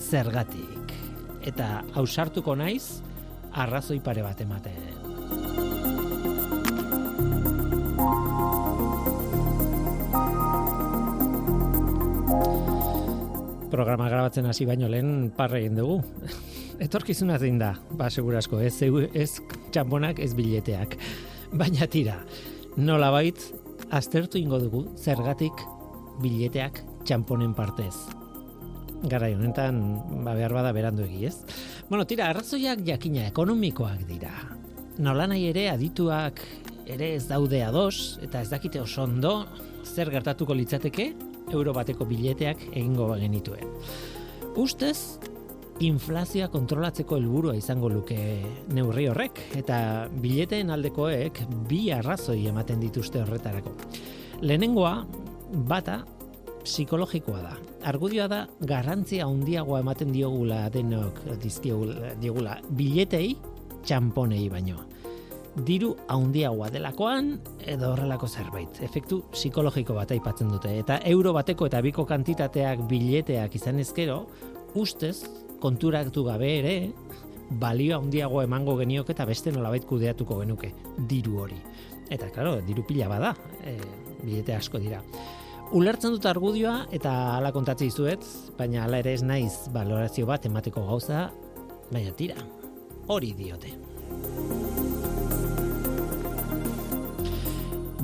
zergatik. 0.03 0.91
Eta 1.47 1.85
hausartuko 1.95 2.57
naiz, 2.59 2.99
arrazoi 3.55 4.01
pare 4.03 4.25
bat 4.25 4.41
ematen. 4.43 4.91
Programa 13.71 14.09
grabatzen 14.11 14.45
hasi 14.47 14.67
baino 14.67 14.89
lehen 14.91 15.31
parre 15.35 15.63
egin 15.63 15.79
dugu. 15.79 16.01
Etorkizuna 16.85 17.39
zein 17.39 17.57
da, 17.61 17.71
ba, 17.95 18.09
segurasko, 18.11 18.59
ez, 18.59 18.75
ez 19.15 19.29
txamponak, 19.71 20.19
ez 20.19 20.33
bileteak. 20.35 20.99
Baina 21.59 21.87
tira, 21.87 22.19
nola 22.77 23.11
bait, 23.13 23.39
aztertu 23.93 24.39
ingo 24.39 24.59
dugu 24.59 24.85
zergatik 24.97 25.65
bileteak 26.21 26.81
txamponen 27.05 27.53
partez. 27.53 27.93
Gara 29.05 29.29
honetan, 29.29 29.81
ba, 30.25 30.33
behar 30.33 30.55
bada 30.55 30.71
berandu 30.73 31.05
egi, 31.05 31.25
ez? 31.29 31.35
Bueno, 31.89 32.05
tira, 32.09 32.29
arrazoiak 32.31 32.81
jakina 32.87 33.27
ekonomikoak 33.29 34.05
dira. 34.09 34.33
Nola 34.97 35.27
nahi 35.29 35.49
ere 35.51 35.67
adituak 35.69 36.41
ere 36.87 37.13
ez 37.17 37.25
daude 37.27 37.61
ados, 37.65 38.17
eta 38.23 38.41
ez 38.41 38.49
dakite 38.49 38.81
oso 38.81 39.03
ondo 39.03 39.35
zer 39.85 40.09
gertatuko 40.13 40.55
litzateke 40.55 41.11
euro 41.53 41.73
bateko 41.75 42.07
bileteak 42.09 42.69
egingo 42.71 43.09
bagenituen. 43.11 43.69
Ustez, 44.55 45.19
inflazioa 45.83 46.47
kontrolatzeko 46.53 47.17
helburua 47.19 47.55
izango 47.57 47.89
luke 47.91 48.17
neurri 48.73 49.09
horrek 49.11 49.41
eta 49.59 50.07
bileteen 50.21 50.71
aldekoek 50.71 51.41
bi 51.67 51.89
arrazoi 51.91 52.45
ematen 52.47 52.79
dituzte 52.79 53.19
horretarako. 53.23 53.73
Lehenengoa 54.41 54.95
bata 55.67 55.99
psikologikoa 56.63 57.41
da. 57.43 57.53
Argudioa 57.91 58.27
da 58.31 58.41
garrantzia 58.65 59.27
handiagoa 59.27 59.81
ematen 59.83 60.13
diogula 60.15 60.65
denok 60.73 61.21
dizkiogula 61.43 62.15
diogula 62.21 62.57
biletei 62.71 63.35
txamponei 63.85 64.47
baino. 64.49 64.79
Diru 65.55 65.93
handiagoa 66.11 66.71
delakoan 66.71 67.35
edo 67.59 67.91
horrelako 67.93 68.27
zerbait. 68.27 68.81
Efektu 68.83 69.21
psikologiko 69.35 69.95
bat 69.95 70.11
aipatzen 70.11 70.49
dute 70.51 70.71
eta 70.79 70.99
euro 71.11 71.35
bateko 71.35 71.67
eta 71.67 71.83
biko 71.83 72.07
kantitateak 72.07 72.87
bileteak 72.89 73.55
izan 73.55 73.79
ezkero, 73.83 74.25
ustez 74.75 75.44
konturatu 75.65 76.23
gabe 76.27 76.51
ere 76.59 76.75
balio 77.49 77.99
handiagoa 77.99 78.45
emango 78.45 78.75
geniok 78.79 79.09
eta 79.13 79.25
beste 79.25 79.53
nolabait 79.53 79.85
kudeatuko 79.85 80.39
genuke 80.41 80.71
diru 81.09 81.39
hori. 81.45 81.57
Eta 82.09 82.29
claro, 82.33 82.59
diru 82.65 82.85
pila 82.85 83.09
bada, 83.09 83.33
e, 83.65 83.77
bilete 84.21 84.55
asko 84.55 84.81
dira. 84.81 85.01
Ulertzen 85.75 86.13
dut 86.13 86.25
argudioa 86.29 86.75
eta 86.93 87.11
hala 87.35 87.51
kontatze 87.53 87.87
dizuet, 87.87 88.25
baina 88.57 88.83
hala 88.85 89.01
ere 89.01 89.15
ez 89.17 89.23
naiz 89.25 89.65
valorazio 89.73 90.27
bat 90.29 90.45
emateko 90.45 90.85
gauza, 90.85 91.29
baina 91.91 92.13
tira. 92.13 92.37
Hori 93.07 93.33
diote. 93.37 93.73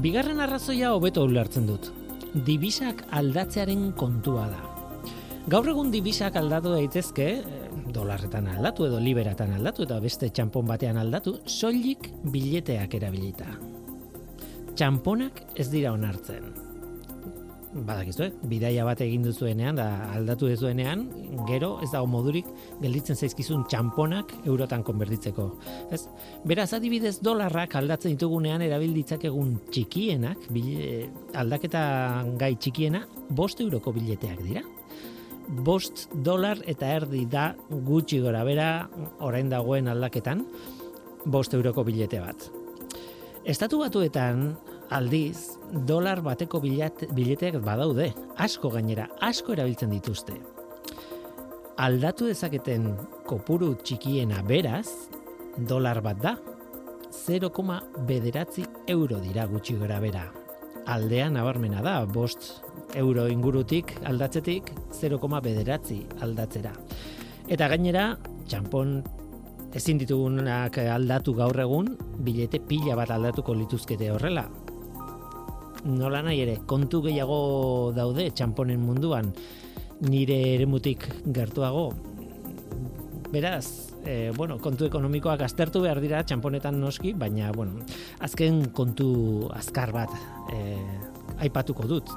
Bigarren 0.02 0.42
arrazoia 0.42 0.96
hobeto 0.98 1.26
ulertzen 1.30 1.70
dut. 1.70 1.92
Dibisak 2.34 3.06
aldatzearen 3.14 3.92
kontua 3.98 4.50
da. 4.50 4.71
Gaur 5.50 5.66
egun 5.72 5.90
dibisak 5.90 6.36
aldatu 6.38 6.76
daitezke, 6.76 7.28
eh, 7.42 7.70
dolarretan 7.94 8.48
aldatu 8.48 8.86
edo 8.86 9.00
liberatan 9.02 9.56
aldatu 9.58 9.88
eta 9.88 10.00
beste 10.00 10.30
txampon 10.30 10.68
batean 10.70 10.98
aldatu, 11.02 11.40
soilik 11.46 12.12
bileteak 12.32 12.94
erabilita. 12.94 13.48
Txamponak 14.76 15.42
ez 15.56 15.70
dira 15.72 15.94
onartzen 15.94 16.52
badakizu, 17.72 18.24
eh? 18.26 18.32
bidaia 18.52 18.84
bat 18.86 19.00
egin 19.04 19.24
duzuenean 19.24 19.78
da 19.80 19.86
aldatu 20.12 20.50
duzuenean, 20.52 21.06
gero 21.48 21.72
ez 21.84 21.90
dago 21.94 22.08
modurik 22.12 22.48
gelditzen 22.82 23.16
zaizkizun 23.16 23.64
txamponak 23.72 24.34
eurotan 24.44 24.84
konbertitzeko. 24.84 25.48
Ez? 25.96 26.04
Beraz 26.48 26.72
adibidez 26.76 27.18
dolarrak 27.24 27.78
aldatzen 27.80 28.18
ditugunean 28.18 28.62
erabilditzak 28.66 29.26
egun 29.32 29.56
txikienak, 29.72 30.50
bile, 30.52 31.08
aldaketa 31.34 31.84
gai 32.40 32.54
txikiena, 32.60 33.06
bost 33.30 33.64
euroko 33.64 33.96
bileteak 33.96 34.44
dira. 34.44 34.66
Bost 35.48 36.08
dolar 36.14 36.62
eta 36.70 36.88
erdi 36.96 37.26
da 37.26 37.52
gutxi 37.70 38.22
gora 38.24 38.44
bera 38.48 38.88
orain 39.20 39.50
dagoen 39.50 39.88
aldaketan, 39.92 40.46
bost 41.26 41.54
euroko 41.54 41.84
bilete 41.84 42.22
bat. 42.22 42.50
Estatu 43.46 43.80
batuetan 43.82 44.52
aldiz, 44.94 45.58
dolar 45.88 46.22
bateko 46.22 46.60
bilet, 46.62 47.08
bileteak 47.16 47.58
badaude, 47.66 48.12
asko 48.38 48.70
gainera, 48.70 49.08
asko 49.22 49.56
erabiltzen 49.56 49.92
dituzte. 49.96 50.36
Aldatu 51.82 52.28
dezaketen 52.30 52.92
kopuru 53.26 53.74
txikiena 53.82 54.44
beraz, 54.46 54.88
dolar 55.58 56.04
bat 56.06 56.22
da, 56.22 56.36
0, 57.12 57.50
bederatzi 58.08 58.64
euro 58.88 59.20
dira 59.20 59.48
gutxi 59.48 59.76
gara 59.80 60.00
bera. 60.00 60.41
Aldean 60.90 61.36
nabarmena 61.38 61.82
da, 61.86 62.06
bost 62.06 62.64
euro 62.98 63.28
ingurutik 63.30 63.94
aldatzetik 64.08 64.72
0, 64.92 65.20
bederatzi 65.44 66.02
aldatzera. 66.22 66.74
Eta 67.48 67.68
gainera, 67.68 68.18
txampon 68.48 69.02
ezin 69.76 70.02
ditugunak 70.02 70.78
aldatu 70.82 71.34
gaur 71.38 71.60
egun, 71.64 71.94
bilete 72.20 72.60
pila 72.60 72.96
bat 73.00 73.12
aldatuko 73.12 73.54
lituzkete 73.56 74.10
horrela, 74.12 74.48
nola 75.86 76.22
nahi 76.22 76.42
ere, 76.44 76.58
kontu 76.68 77.02
gehiago 77.06 77.92
daude 77.96 78.30
txamponen 78.36 78.82
munduan, 78.82 79.32
nire 80.02 80.38
eremutik 80.56 81.08
gertuago, 81.34 81.92
beraz, 83.32 83.91
e, 84.06 84.32
bueno, 84.36 84.58
kontu 84.62 84.88
ekonomikoak 84.88 85.44
aztertu 85.46 85.82
behar 85.86 86.02
dira 86.04 86.24
txamponetan 86.24 86.80
noski, 86.82 87.14
baina, 87.14 87.52
bueno, 87.56 87.86
azken 88.20 88.70
kontu 88.76 89.50
azkar 89.56 89.94
bat 89.96 90.14
e, 90.54 90.78
aipatuko 91.46 91.88
dut. 91.90 92.14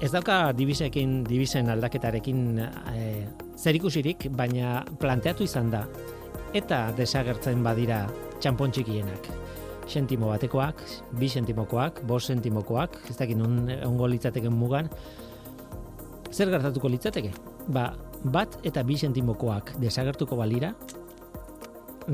Ez 0.00 0.10
dauka 0.14 0.52
dibisekin, 0.56 1.20
dibisen 1.28 1.68
aldaketarekin 1.72 2.60
e, 2.60 3.04
zerikusirik, 3.58 4.30
baina 4.36 4.80
planteatu 5.00 5.44
izan 5.44 5.70
da, 5.72 5.84
eta 6.56 6.88
desagertzen 6.96 7.62
badira 7.62 8.06
txampon 8.40 8.72
txikienak 8.74 9.30
sentimo 9.90 10.28
batekoak, 10.30 10.78
bi 11.18 11.28
sentimokoak, 11.28 12.04
bos 12.06 12.22
sentimokoak, 12.30 12.94
ez 13.10 13.16
dakit 13.18 13.38
nun 13.38 13.66
ongo 13.86 14.06
litzateken 14.10 14.54
mugan, 14.54 14.88
zer 16.30 16.52
gertatuko 16.52 16.90
litzateke? 16.92 17.32
Ba, 17.74 17.90
bat 18.30 18.60
eta 18.66 18.84
bi 18.86 18.96
sentimokoak 19.00 19.74
desagertuko 19.82 20.38
balira, 20.38 20.70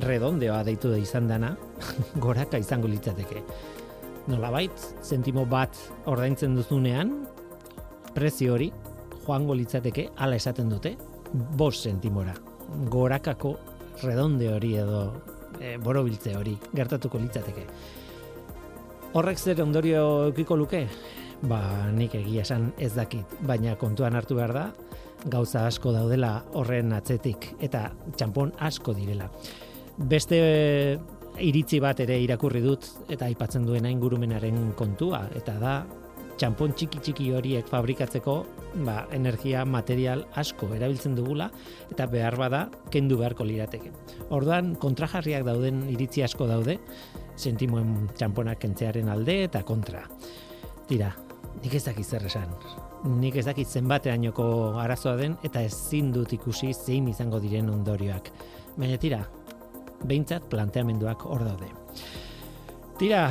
redondeoa 0.02 0.62
deitu 0.66 0.90
da 0.92 0.98
izan 1.00 1.28
dana, 1.28 1.54
goraka 2.24 2.58
izango 2.58 2.88
litzateke. 2.90 3.42
Nola 4.26 4.50
bait, 4.50 4.86
sentimo 5.06 5.44
bat 5.46 5.76
ordaintzen 6.10 6.56
duzunean, 6.58 7.12
prezio 8.14 8.56
hori, 8.56 8.72
joango 9.26 9.54
litzateke, 9.54 10.08
ala 10.16 10.38
esaten 10.38 10.70
dute, 10.72 10.96
bos 11.32 11.76
sentimora. 11.82 12.34
Gorakako 12.90 13.54
redonde 14.02 14.48
hori 14.52 14.74
edo 14.80 15.02
e, 15.60 15.76
borobiltze 15.82 16.34
hori 16.36 16.56
gertatuko 16.74 17.20
litzateke. 17.22 17.66
Horrek 19.16 19.38
zer 19.38 19.62
ondorio 19.62 20.02
eukiko 20.26 20.56
luke? 20.58 20.82
Ba, 21.46 21.60
nik 21.92 22.16
egia 22.18 22.42
esan 22.42 22.70
ez 22.80 22.92
dakit, 22.96 23.38
baina 23.46 23.76
kontuan 23.80 24.16
hartu 24.16 24.36
behar 24.36 24.52
da, 24.56 24.66
gauza 25.30 25.66
asko 25.68 25.92
daudela 25.92 26.32
horren 26.56 26.92
atzetik, 26.96 27.52
eta 27.60 27.90
txampon 28.16 28.52
asko 28.66 28.94
direla. 28.96 29.28
Beste 29.96 30.38
iritzi 31.40 31.80
bat 31.80 32.00
ere 32.04 32.18
irakurri 32.20 32.60
dut, 32.64 32.84
eta 33.12 33.28
aipatzen 33.28 33.64
duena 33.64 33.90
ingurumenaren 33.92 34.72
kontua, 34.76 35.22
eta 35.36 35.56
da, 35.60 35.76
txampon 36.36 36.74
txiki 36.76 37.00
txiki 37.00 37.26
horiek 37.32 37.68
fabrikatzeko 37.70 38.34
ba, 38.84 38.96
energia 39.16 39.64
material 39.64 40.26
asko 40.36 40.68
erabiltzen 40.76 41.14
dugula 41.16 41.48
eta 41.90 42.06
behar 42.12 42.36
bada 42.36 42.66
kendu 42.92 43.16
beharko 43.20 43.46
lirateke. 43.48 43.92
Orduan 44.36 44.74
kontrajarriak 44.80 45.46
dauden 45.48 45.86
iritzi 45.92 46.24
asko 46.26 46.48
daude, 46.50 46.78
sentimoen 47.36 48.10
txamponak 48.16 48.60
kentzearen 48.60 49.08
alde 49.12 49.42
eta 49.46 49.64
kontra. 49.64 50.04
Tira, 50.88 51.14
nik 51.62 51.74
ez 51.74 51.84
dakit 51.88 52.04
zer 52.04 52.28
esan. 52.28 52.52
Nik 53.16 53.36
ez 53.40 53.46
dakit 53.46 53.68
zenbateainoko 53.68 54.76
arazoa 54.82 55.16
den 55.16 55.36
eta 55.46 55.62
ezin 55.64 56.12
dut 56.12 56.32
ikusi 56.36 56.72
zein 56.74 57.08
izango 57.08 57.40
diren 57.40 57.70
ondorioak. 57.72 58.32
Baina 58.76 59.00
tira, 59.00 59.22
behintzat 60.04 60.48
planteamenduak 60.50 61.24
hor 61.26 61.44
daude. 61.46 61.70
Tira, 62.98 63.28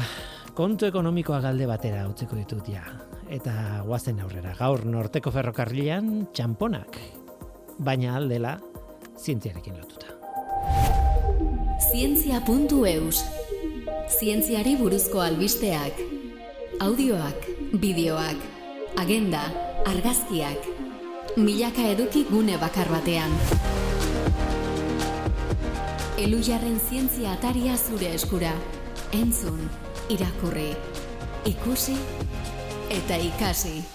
kontu 0.55 0.87
ekonomikoa 0.87 1.41
galde 1.43 1.67
batera 1.69 2.05
utziko 2.09 2.37
ditut 2.39 2.69
ja. 2.71 2.83
Eta 3.29 3.81
guazen 3.85 4.19
aurrera, 4.21 4.53
gaur 4.57 4.85
norteko 4.85 5.31
ferrokarrilean 5.33 6.27
txamponak, 6.33 6.99
baina 7.81 8.15
aldela 8.19 8.59
zientziarekin 9.17 9.79
lotuta. 9.79 10.13
Zientzia.eus 11.91 13.23
Zientziari 14.19 14.75
buruzko 14.79 15.21
albisteak 15.23 15.99
Audioak, 16.85 17.47
bideoak, 17.81 18.45
agenda, 19.01 19.43
argazkiak 19.87 20.69
Milaka 21.35 21.89
eduki 21.95 22.25
gune 22.29 22.59
bakar 22.61 22.91
batean 22.91 23.35
Elujarren 26.15 26.77
zientzia 26.79 27.33
ataria 27.35 27.73
zure 27.75 28.13
eskura 28.15 28.53
Entzun, 29.17 29.59
irakurri, 30.15 30.69
ikusi 31.51 31.97
eta 33.01 33.19
ikasi. 33.19 33.94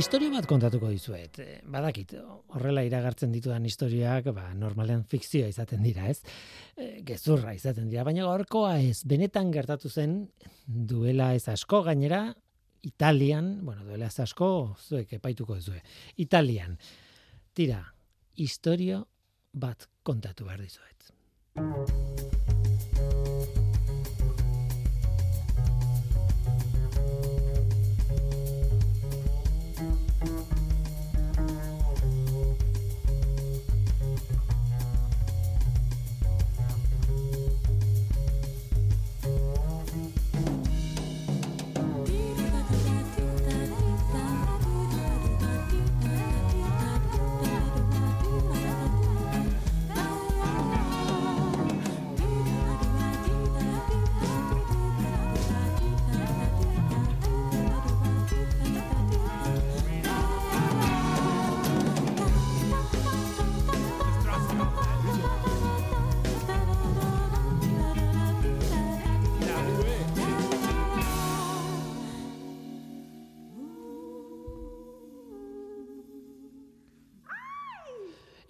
Historio 0.00 0.30
bat 0.32 0.46
kontatuko 0.48 0.88
dizuet. 0.88 1.38
Eh, 1.42 1.58
Badakit, 1.68 2.14
horrela 2.54 2.80
iragartzen 2.86 3.34
ditudan 3.34 3.66
historiak, 3.68 4.30
ba, 4.32 4.46
normalean 4.56 5.02
fikzioa 5.04 5.50
izaten 5.50 5.82
dira, 5.84 6.06
ez? 6.08 6.22
Eh, 6.80 7.02
Gezurra 7.04 7.52
izaten 7.52 7.90
dira, 7.90 8.06
baina 8.08 8.24
gaurkoa 8.24 8.78
ez, 8.80 9.02
benetan 9.04 9.52
gertatu 9.52 9.90
zen 9.92 10.22
duela 10.64 11.34
ez 11.36 11.44
asko 11.52 11.82
gainera, 11.84 12.22
Italian, 12.88 13.58
bueno, 13.66 13.84
duela 13.84 14.08
ez 14.08 14.16
asko, 14.24 14.50
zuek 14.88 15.12
epaituko 15.20 15.58
duzue. 15.60 15.82
Italian, 16.16 16.78
tira, 17.52 17.82
historio 18.40 19.04
bat 19.52 19.84
kontatu 20.02 20.48
behar 20.48 20.64
dizuet. 20.64 22.29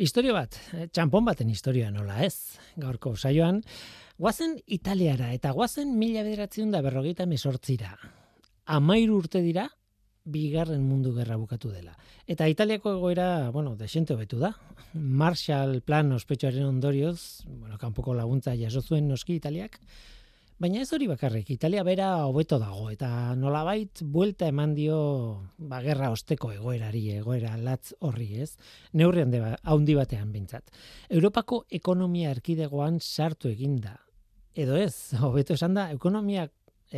Historio 0.01 0.33
bat, 0.33 0.55
eh, 0.73 0.87
txanpon 0.89 1.27
baten 1.27 1.51
historia 1.53 1.91
nola 1.93 2.23
ez, 2.25 2.57
gaurko 2.81 3.11
saioan, 3.21 3.59
guazen 4.17 4.55
Italiara 4.65 5.27
eta 5.37 5.51
guazen 5.53 5.91
mila 5.99 6.23
bederatzen 6.25 6.71
da 6.73 6.81
berrogeita 6.81 7.27
mesortzira. 7.29 7.99
Amairu 8.65 9.19
urte 9.21 9.43
dira, 9.45 9.67
bigarren 10.25 10.87
mundu 10.89 11.13
gerra 11.19 11.37
bukatu 11.37 11.69
dela. 11.69 11.99
Eta 12.25 12.49
Italiako 12.49 12.95
egoera, 12.97 13.51
bueno, 13.53 13.75
desente 13.77 14.17
hobetu 14.17 14.41
da. 14.41 14.55
Marshall 14.95 15.83
Plan 15.85 16.17
ospetsuaren 16.17 16.65
ondorioz, 16.65 17.45
bueno, 17.45 17.77
kanpoko 17.77 18.17
laguntza 18.17 18.57
jaso 18.57 18.81
zuen 18.81 19.07
noski 19.07 19.37
Italiak, 19.37 19.83
Baina 20.61 20.83
ez 20.85 20.91
hori 20.93 21.07
bakarrik, 21.09 21.49
Italia 21.55 21.81
bera 21.81 22.07
hobeto 22.29 22.59
dago 22.61 22.91
eta 22.93 23.09
nolabait 23.33 24.03
buelta 24.13 24.45
eman 24.53 24.75
dio 24.77 24.99
ba, 25.57 25.79
gerra 25.81 26.11
osteko 26.13 26.51
egoerari, 26.53 27.01
egoera 27.17 27.55
latz 27.57 27.95
horri 28.05 28.27
ez, 28.45 28.51
neurrian 28.93 29.33
deba, 29.33 29.55
haundi 29.65 29.95
batean 29.97 30.35
bintzat. 30.35 30.69
Europako 31.09 31.63
ekonomia 31.81 32.35
erkidegoan 32.37 33.01
sartu 33.01 33.49
eginda. 33.49 33.95
Edo 34.53 34.77
ez, 34.77 35.15
hobeto 35.31 35.57
esan 35.57 35.81
da, 35.81 35.87
ekonomia, 35.97 36.45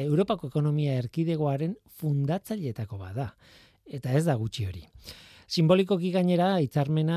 Europako 0.09 0.51
ekonomia 0.51 0.99
erkidegoaren 0.99 1.79
fundatzailetako 2.03 2.99
bada. 2.99 3.29
Eta 3.87 4.19
ez 4.19 4.25
da 4.27 4.35
gutxi 4.43 4.67
hori. 4.67 4.83
Simbolikoki 5.53 6.09
gainera 6.15 6.47
hitzarmena 6.65 7.17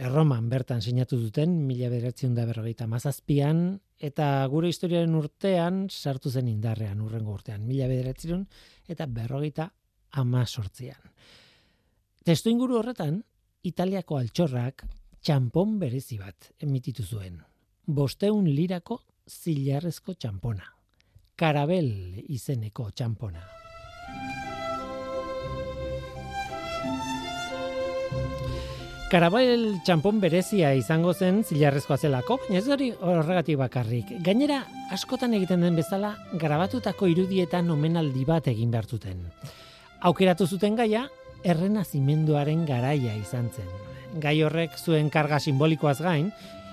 Erroman 0.00 0.46
bertan 0.48 0.80
sinatu 0.80 1.18
duten 1.20 1.58
mila 1.68 1.90
bederatzen 1.92 2.32
da 2.32 2.46
berrogeita 2.48 2.86
mazazpian 2.88 3.58
eta 4.08 4.28
gure 4.48 4.70
historiaren 4.72 5.12
urtean 5.18 5.82
sartu 5.90 6.30
zen 6.30 6.46
indarrean 6.48 7.02
urrengo 7.04 7.34
urtean 7.36 7.66
mila 7.68 7.84
bederatzen 7.90 8.46
eta 8.88 9.04
berrogeita 9.18 9.66
amazortzian. 10.22 11.10
Testu 12.24 12.48
inguru 12.54 12.78
horretan, 12.78 13.18
Italiako 13.68 14.16
altxorrak 14.16 14.86
txampon 15.20 15.76
berezi 15.82 16.16
bat 16.22 16.54
emititu 16.64 17.04
zuen. 17.04 17.36
Bosteun 17.84 18.48
lirako 18.48 19.02
zilarrezko 19.28 20.16
txampona. 20.16 20.72
Karabel 21.36 21.92
izeneko 22.32 22.88
txampona. 22.96 23.44
Karabel 29.14 29.76
txampon 29.86 30.16
berezia 30.18 30.72
izango 30.74 31.12
zen 31.14 31.36
zilarrezkoa 31.46 32.00
zelako, 32.02 32.34
baina 32.42 32.58
ez 32.58 32.66
hori 32.66 32.88
horregatik 32.98 33.60
bakarrik. 33.60 34.08
Gainera, 34.26 34.56
askotan 34.90 35.36
egiten 35.38 35.62
den 35.62 35.76
bezala, 35.78 36.16
grabatutako 36.40 37.06
irudietan 37.12 37.70
omenaldi 37.70 38.24
bat 38.26 38.48
egin 38.50 38.72
behartuten. 38.74 39.20
Aukeratu 40.10 40.48
zuten 40.50 40.74
gaia, 40.80 41.04
errenazimenduaren 41.46 42.64
garaia 42.66 43.14
izan 43.20 43.46
zen. 43.54 43.70
Gai 44.18 44.34
horrek 44.42 44.74
zuen 44.82 45.12
karga 45.14 45.38
simbolikoaz 45.38 46.00
gain, 46.02 46.32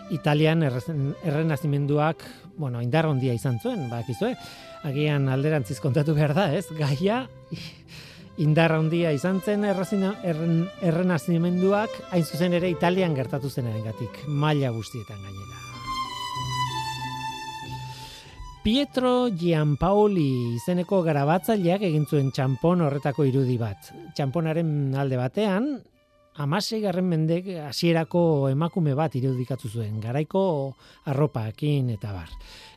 Italian 0.09 0.65
errenazimenduak, 0.65 2.25
bueno, 2.57 2.81
indar 2.81 3.05
handia 3.05 3.37
izan 3.37 3.61
zuen, 3.61 3.85
bakizue, 3.93 4.33
agian 4.81 5.29
alderantziz 5.29 5.77
kontatu 5.77 6.17
behar 6.17 6.33
da, 6.33 6.49
ez? 6.57 6.65
Gaia 6.73 7.27
Indar 8.39 8.71
handia 8.71 9.11
izan 9.11 9.41
zen 9.43 9.65
errenazimenduak 9.67 11.89
hain 12.11 12.23
zuzen 12.23 12.53
ere 12.53 12.69
Italian 12.71 13.13
gertatu 13.15 13.49
zenarengatik, 13.49 14.27
maila 14.27 14.69
guztietan 14.71 15.17
gainera. 15.19 15.57
Pietro 18.61 19.29
Giampaoli 19.33 20.53
izeneko 20.55 21.01
garabatzaileak 21.01 21.81
egin 21.87 22.05
zuen 22.05 22.31
txampon 22.31 22.81
horretako 22.85 23.23
irudi 23.25 23.57
bat. 23.57 23.89
Txamponaren 24.13 24.93
alde 25.01 25.17
batean, 25.17 25.81
amaseigarren 26.37 27.09
mendek 27.09 27.47
hasierako 27.65 28.49
emakume 28.51 28.93
bat 28.95 29.15
irudikatu 29.17 29.67
zuen, 29.67 29.99
garaiko 29.99 30.75
arropakin 31.09 31.89
eta 31.97 32.13
bar. 32.13 32.29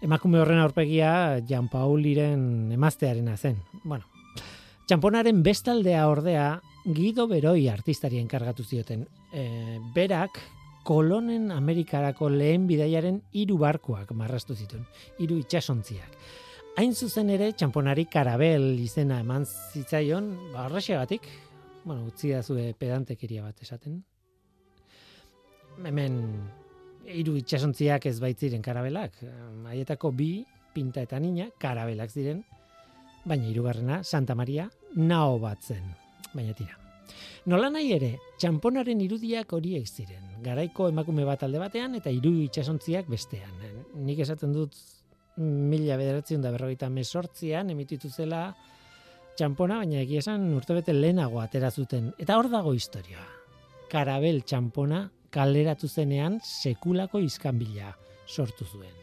Emakume 0.02 0.40
horren 0.40 0.58
aurpegia 0.64 1.40
Giampauliren 1.46 2.72
emaztearena 2.72 3.36
zen. 3.36 3.60
Bueno, 3.84 4.04
txamponaren 4.86 5.42
bestaldea 5.42 6.04
ordea 6.08 6.48
Guido 6.84 7.26
Beroi 7.26 7.68
artistari 7.72 8.18
enkargatu 8.20 8.64
zioten. 8.64 9.06
E, 9.32 9.80
berak 9.94 10.40
kolonen 10.84 11.48
Amerikarako 11.52 12.28
lehen 12.28 12.66
bidaiaren 12.68 13.22
hiru 13.32 13.56
barkuak 13.62 14.12
marrastu 14.12 14.54
zituen, 14.54 14.84
hiru 15.18 15.38
itsasontziak. 15.40 16.18
Hain 16.76 16.92
zuzen 16.92 17.30
ere, 17.30 17.52
txamponari 17.56 18.04
karabel 18.10 18.74
izena 18.82 19.20
eman 19.22 19.46
zitzaion, 19.46 20.28
ba, 20.52 20.66
horrexegatik, 20.66 21.28
bueno, 21.84 22.10
utzi 22.10 22.34
da 22.34 22.42
zue 22.42 22.72
pedantekeria 22.76 23.44
bat 23.46 23.62
esaten. 23.62 24.02
Hemen, 25.80 26.18
hiru 27.08 27.38
itsasontziak 27.40 28.10
ez 28.10 28.18
baitziren 28.20 28.62
karabelak, 28.62 29.16
haietako 29.70 30.12
bi, 30.18 30.32
pinta 30.74 31.04
eta 31.06 31.20
nina, 31.22 31.48
karabelak 31.62 32.10
ziren, 32.10 32.42
baina 33.24 33.48
hirugarrena 33.48 34.02
Santa 34.04 34.34
Maria 34.34 34.68
nao 34.94 35.38
bat 35.38 35.62
zen, 35.62 35.84
baina 36.34 36.54
tira. 36.54 36.78
Nola 37.46 37.68
nahi 37.68 37.92
ere, 37.92 38.10
txamponaren 38.40 39.00
irudiak 39.04 39.52
horiek 39.52 39.88
ziren. 39.88 40.22
Garaiko 40.44 40.88
emakume 40.88 41.26
bat 41.28 41.42
alde 41.44 41.60
batean 41.60 41.96
eta 41.98 42.12
hiru 42.12 42.32
itsasontziak 42.46 43.08
bestean. 43.08 43.52
Nik 44.00 44.22
esaten 44.24 44.52
dut 44.54 44.76
mila 45.36 45.98
bederatzen 46.00 46.44
da 46.44 46.52
berrogeita 46.54 46.88
mesortzian 46.88 47.70
emititu 47.74 48.08
zela 48.08 48.46
txampona, 49.36 49.80
baina 49.82 50.00
egia 50.00 50.22
esan 50.22 50.46
urtebete 50.56 50.94
lehenago 50.94 51.40
atera 51.42 51.70
zuten. 51.70 52.12
Eta 52.18 52.38
hor 52.38 52.48
dago 52.52 52.72
historia. 52.72 53.24
Karabel 53.92 54.42
txampona 54.42 55.04
kaleratu 55.34 55.88
zenean 55.88 56.38
sekulako 56.40 57.20
iskanbila 57.20 57.92
sortu 58.26 58.64
zuen. 58.64 58.94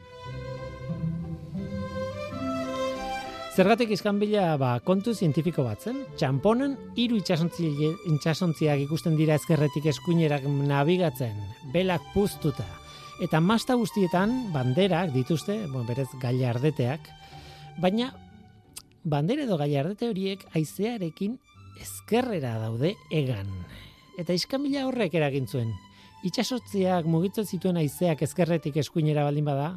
Zergatik 3.52 3.90
iskanbila 3.92 4.54
ba, 4.56 4.78
kontu 4.80 5.12
zientifiko 5.12 5.66
bat 5.66 5.84
zen. 5.84 5.98
Txamponan 6.16 6.78
hiru 6.96 7.18
itsasontzi 7.20 7.68
itsasontziak 8.08 8.80
ikusten 8.86 9.18
dira 9.20 9.36
ezkerretik 9.36 9.90
eskuinerak 9.92 10.46
nabigatzen, 10.48 11.36
belak 11.74 12.06
puztuta. 12.14 12.64
Eta 13.20 13.44
masta 13.44 13.76
guztietan 13.76 14.54
banderak 14.56 15.12
dituzte, 15.12 15.58
bueno, 15.66 15.84
berez 15.90 16.08
gailardeteak, 16.24 17.12
baina 17.84 18.14
bandera 19.04 19.44
edo 19.44 19.60
gailardete 19.60 20.08
horiek 20.08 20.48
haizearekin 20.56 21.36
ezkerrera 21.84 22.56
daude 22.64 22.96
egan. 23.12 23.52
Eta 24.16 24.32
iskanbila 24.32 24.88
horrek 24.88 25.20
eragin 25.20 25.52
zuen. 25.52 25.76
Itsasotziak 26.24 27.04
mugitzen 27.04 27.44
zituen 27.44 27.84
haizeak 27.84 28.24
ezkerretik 28.24 28.80
eskuinera 28.80 29.28
baldin 29.28 29.52
bada, 29.52 29.74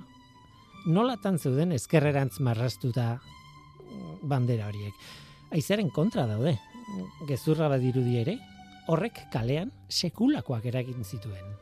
nolatan 0.87 1.43
zeuden 1.43 1.75
ezkerrerantz 1.75 2.39
marrastuta 2.39 3.17
bandera 4.23 4.69
horiek. 4.69 4.95
Aizaren 5.55 5.91
kontra 5.91 6.27
daude. 6.27 6.57
Gezurra 7.29 7.69
badirudi 7.73 8.19
ere, 8.21 8.39
horrek 8.93 9.27
kalean 9.33 9.71
sekulakoak 9.89 10.67
eragin 10.69 11.05
zituen. 11.05 11.55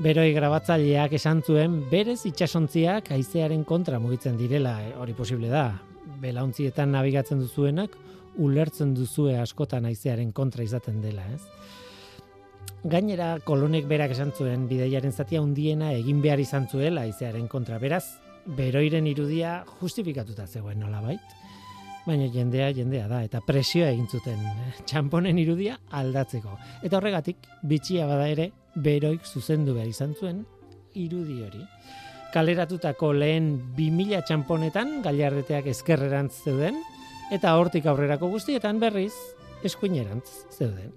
Beroi 0.00 0.30
grabatzaileak 0.32 1.12
esan 1.18 1.42
zuen 1.44 1.74
berez 1.90 2.22
itsasontziak 2.24 3.10
haizearen 3.12 3.66
kontra 3.68 3.98
mugitzen 4.00 4.38
direla, 4.38 4.78
eh, 4.82 4.94
hori 4.96 5.12
posible 5.12 5.50
da. 5.52 5.82
Belauntzietan 6.22 6.90
nabigatzen 6.94 7.42
duzuenak 7.42 7.98
ulertzen 8.40 8.94
duzue 8.94 9.36
askotan 9.38 9.84
haizearen 9.84 10.32
kontra 10.32 10.64
izaten 10.64 11.02
dela, 11.02 11.26
ez? 11.34 11.42
Gainera, 12.88 13.34
kolonek 13.44 13.84
berak 13.90 14.14
esan 14.14 14.32
zuen 14.32 14.66
bideiaren 14.70 15.12
zatia 15.12 15.42
hundiena 15.42 15.92
egin 15.92 16.22
behar 16.24 16.40
izan 16.40 16.66
zuela 16.70 17.02
haizearen 17.04 17.46
kontra. 17.48 17.78
Beraz, 17.78 18.06
beroiren 18.46 19.06
irudia 19.06 19.60
justifikatuta 19.80 20.46
zegoen 20.46 20.80
nolabait. 20.80 21.36
Baina 22.06 22.30
jendea 22.32 22.70
jendea 22.74 23.08
da 23.08 23.20
eta 23.24 23.42
presioa 23.46 23.90
egin 23.92 24.06
zuten 24.08 24.38
eh, 24.40 24.70
txamponen 24.88 25.38
irudia 25.38 25.76
aldatzeko. 25.90 26.56
Eta 26.82 26.96
horregatik 26.98 27.50
bitxia 27.62 28.06
bada 28.08 28.28
ere 28.28 28.50
beroik 28.74 29.26
zuzendu 29.26 29.74
behar 29.76 29.90
izan 29.90 30.14
zuen 30.14 30.44
irudi 30.94 31.42
hori. 31.44 31.60
Kaleratutako 32.32 33.12
lehen 33.12 33.50
2000 33.76 34.22
txamponetan 34.26 35.00
galiardeteak 35.04 35.66
ezkerrerantz 35.72 36.44
zeuden 36.44 36.78
eta 37.34 37.54
hortik 37.58 37.86
aurrerako 37.86 38.30
guztietan 38.30 38.80
berriz 38.82 39.14
eskuinerantz 39.66 40.28
zeuden. 40.56 40.92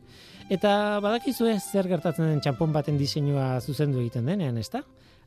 Eta 0.51 0.99
badakizue 1.03 1.55
zer 1.59 1.87
gertatzen 1.87 2.27
den 2.29 2.41
txampon 2.43 2.73
baten 2.75 2.97
diseinua 2.99 3.59
zuzendu 3.61 4.01
egiten 4.01 4.27
denean, 4.27 4.57
ezta? 4.59 4.83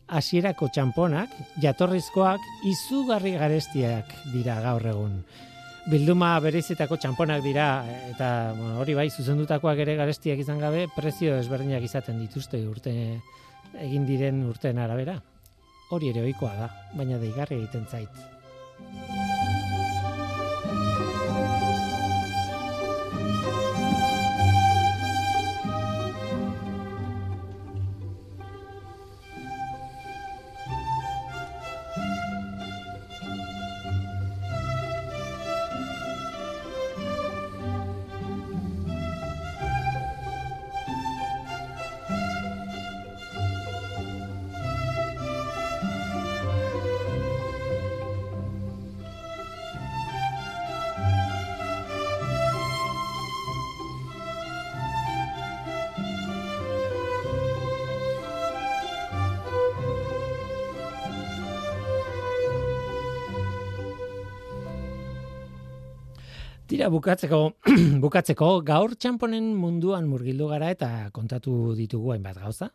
Hasierako 0.07 0.69
txamponak, 0.73 1.33
jatorrizkoak 1.63 2.43
izugarri 2.71 3.35
garestiak 3.39 4.13
dira 4.33 4.61
gaur 4.63 4.87
egun. 4.87 5.21
Bilduma 5.91 6.33
bereizitako 6.43 6.99
txamponak 6.99 7.43
dira, 7.45 7.67
eta 8.11 8.29
bueno, 8.57 8.81
hori 8.83 8.97
bai, 8.99 9.07
zuzendutakoak 9.11 9.83
ere 9.85 9.95
garestiak 9.99 10.43
izan 10.43 10.59
gabe, 10.63 10.87
prezio 10.97 11.37
ezberdinak 11.39 11.87
izaten 11.87 12.19
dituzte 12.23 12.63
urte 12.67 12.95
egin 13.83 14.07
diren 14.07 14.43
urteen 14.51 14.83
arabera. 14.83 15.21
Hori 15.95 16.11
ere 16.11 16.25
ohikoa 16.27 16.55
da, 16.59 16.73
baina 16.99 17.21
deigarri 17.23 17.61
egiten 17.61 17.87
zait. 17.87 19.26
Bukatzeko 66.97 67.41
bukatzeko 68.05 68.49
gaur 68.67 68.95
txamponen 68.97 69.51
munduan 69.59 70.09
murgildu 70.09 70.49
gara 70.53 70.71
eta 70.73 71.11
kontatu 71.17 71.75
ditugu 71.77 72.15
hainbat 72.15 72.41
gauza. 72.41 72.71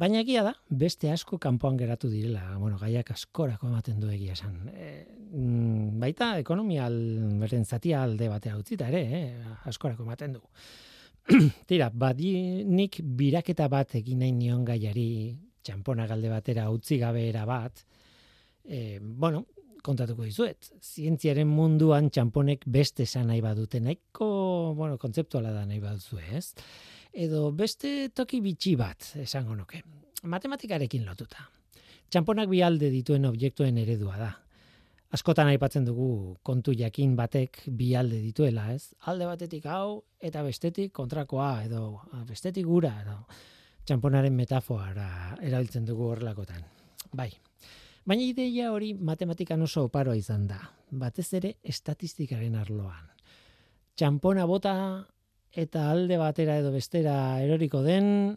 Baina 0.00 0.22
egia 0.22 0.42
da, 0.46 0.54
beste 0.82 1.10
asko 1.12 1.36
kanpoan 1.38 1.76
geratu 1.76 2.08
direla, 2.10 2.56
bueno, 2.58 2.78
gaiak 2.80 3.12
askorako 3.12 3.68
ematen 3.68 4.00
du 4.00 4.08
egia 4.10 4.32
esan. 4.32 4.54
E, 4.72 4.88
mm, 5.28 6.00
baita 6.00 6.32
ekonomia 6.40 6.88
beren 7.42 7.66
zatia 7.68 8.02
alde 8.06 8.30
batea 8.32 8.56
utzita 8.58 8.88
ere, 8.88 9.02
eh, 9.20 9.54
askorako 9.68 10.06
ematen 10.08 10.38
du. 10.38 10.42
Tira, 11.68 11.90
badi 11.92 12.32
nik 12.64 13.02
biraketa 13.20 13.68
bat 13.70 13.94
egin 14.00 14.24
nahi 14.24 14.32
nion 14.32 14.64
gaiari 14.64 15.08
txampona 15.62 16.08
galde 16.10 16.32
batera 16.32 16.70
utzi 16.72 16.98
gabe 16.98 17.28
era 17.28 17.44
bat. 17.46 17.84
E, 18.64 18.98
bueno, 18.98 19.44
kontatuko 19.82 20.26
dizuet. 20.26 20.70
Zientziaren 20.82 21.48
munduan 21.48 22.10
txamponek 22.10 22.66
beste 22.66 23.06
esan 23.06 23.28
nahi 23.30 23.40
badute 23.44 23.80
nahiko, 23.80 24.28
bueno, 24.78 24.98
kontzeptuala 24.98 25.52
da 25.54 25.64
nahi 25.66 25.80
baduzue, 25.82 26.24
ez? 26.38 26.52
Edo 27.12 27.50
beste 27.52 28.10
toki 28.14 28.40
bitxi 28.40 28.76
bat, 28.80 29.12
esango 29.20 29.56
nuke. 29.58 29.82
Matematikarekin 30.22 31.04
lotuta. 31.04 31.44
Txamponak 32.12 32.48
bi 32.48 32.62
alde 32.62 32.90
dituen 32.92 33.26
objektuen 33.28 33.78
eredua 33.82 34.16
da. 34.20 34.30
Askotan 35.12 35.50
aipatzen 35.52 35.84
dugu 35.84 36.38
kontu 36.42 36.72
jakin 36.72 37.16
batek 37.16 37.66
bi 37.76 37.90
alde 37.96 38.22
dituela, 38.22 38.70
ez? 38.72 38.94
Alde 39.12 39.26
batetik 39.28 39.66
hau 39.68 40.02
eta 40.20 40.44
bestetik 40.46 40.92
kontrakoa 40.96 41.50
edo 41.66 41.82
bestetik 42.28 42.64
gura 42.64 42.94
edo 43.02 43.18
txamponaren 43.84 44.34
metafora 44.34 45.36
erabiltzen 45.42 45.84
dugu 45.88 46.12
horrelakotan. 46.12 46.62
Bai. 47.12 47.30
Baina 48.02 48.24
ideia 48.26 48.72
hori 48.74 48.94
matematikan 48.98 49.60
oso 49.62 49.84
oparoa 49.86 50.16
izan 50.18 50.48
da, 50.50 50.58
batez 50.90 51.28
ere 51.38 51.52
estatistikaren 51.62 52.56
arloan. 52.58 53.04
Txampona 53.94 54.46
bota 54.50 54.72
eta 55.54 55.84
alde 55.92 56.18
batera 56.18 56.56
edo 56.58 56.72
bestera 56.74 57.14
eroriko 57.44 57.84
den, 57.86 58.34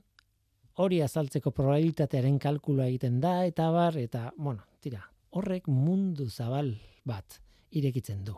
hori 0.83 0.99
azaltzeko 1.01 1.49
probabilitatearen 1.55 2.37
kalkulua 2.43 2.85
egiten 2.91 3.17
da, 3.23 3.39
eta 3.49 3.71
bar, 3.73 3.97
eta, 3.97 4.27
bueno, 4.37 4.67
tira, 4.85 5.01
horrek 5.33 5.65
mundu 5.71 6.29
zabal 6.29 6.75
bat 7.07 7.39
irekitzen 7.71 8.21
du. 8.27 8.35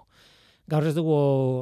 Gaur 0.68 0.84
ez 0.84 0.92
dugu 0.98 1.18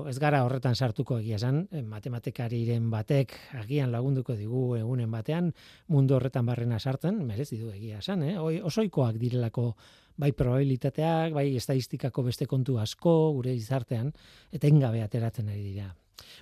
ez 0.09 0.15
gara 0.17 0.39
horretan 0.41 0.73
sartuko 0.73 1.19
egia 1.21 1.35
esan, 1.37 1.59
eh, 1.69 1.83
matematikariren 1.85 2.87
batek 2.89 3.35
agian 3.59 3.91
lagunduko 3.93 4.33
digu 4.33 4.61
egunen 4.79 5.11
batean 5.13 5.51
mundu 5.93 6.15
horretan 6.15 6.47
barrena 6.47 6.79
sartzen, 6.79 7.19
merezi 7.27 7.59
du 7.61 7.69
egia 7.69 7.99
esan, 8.01 8.23
eh? 8.25 8.39
Oi, 8.41 8.55
osoikoak 8.65 9.19
direlako 9.21 9.75
bai 10.17 10.31
probabilitateak, 10.31 11.35
bai 11.37 11.51
estadistikako 11.59 12.23
beste 12.25 12.47
kontu 12.49 12.79
asko 12.81 13.13
gure 13.35 13.53
izartean, 13.53 14.09
eta 14.51 14.67
engabe 14.73 15.03
ateratzen 15.03 15.51
ari 15.53 15.61
dira. 15.61 15.91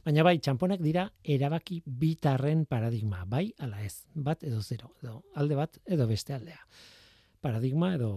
Baina 0.05 0.23
bai, 0.23 0.37
txamponak 0.39 0.79
dira 0.79 1.03
erabaki 1.35 1.81
bitarren 1.85 2.63
paradigma, 2.65 3.25
bai 3.25 3.49
ala 3.59 3.83
ez, 3.83 4.05
bat 4.15 4.43
edo 4.47 4.61
zero, 4.61 4.93
edo 5.03 5.19
alde 5.35 5.59
bat 5.59 5.81
edo 5.83 6.07
beste 6.07 6.37
aldea. 6.37 6.63
Paradigma 7.41 7.91
edo 7.97 8.13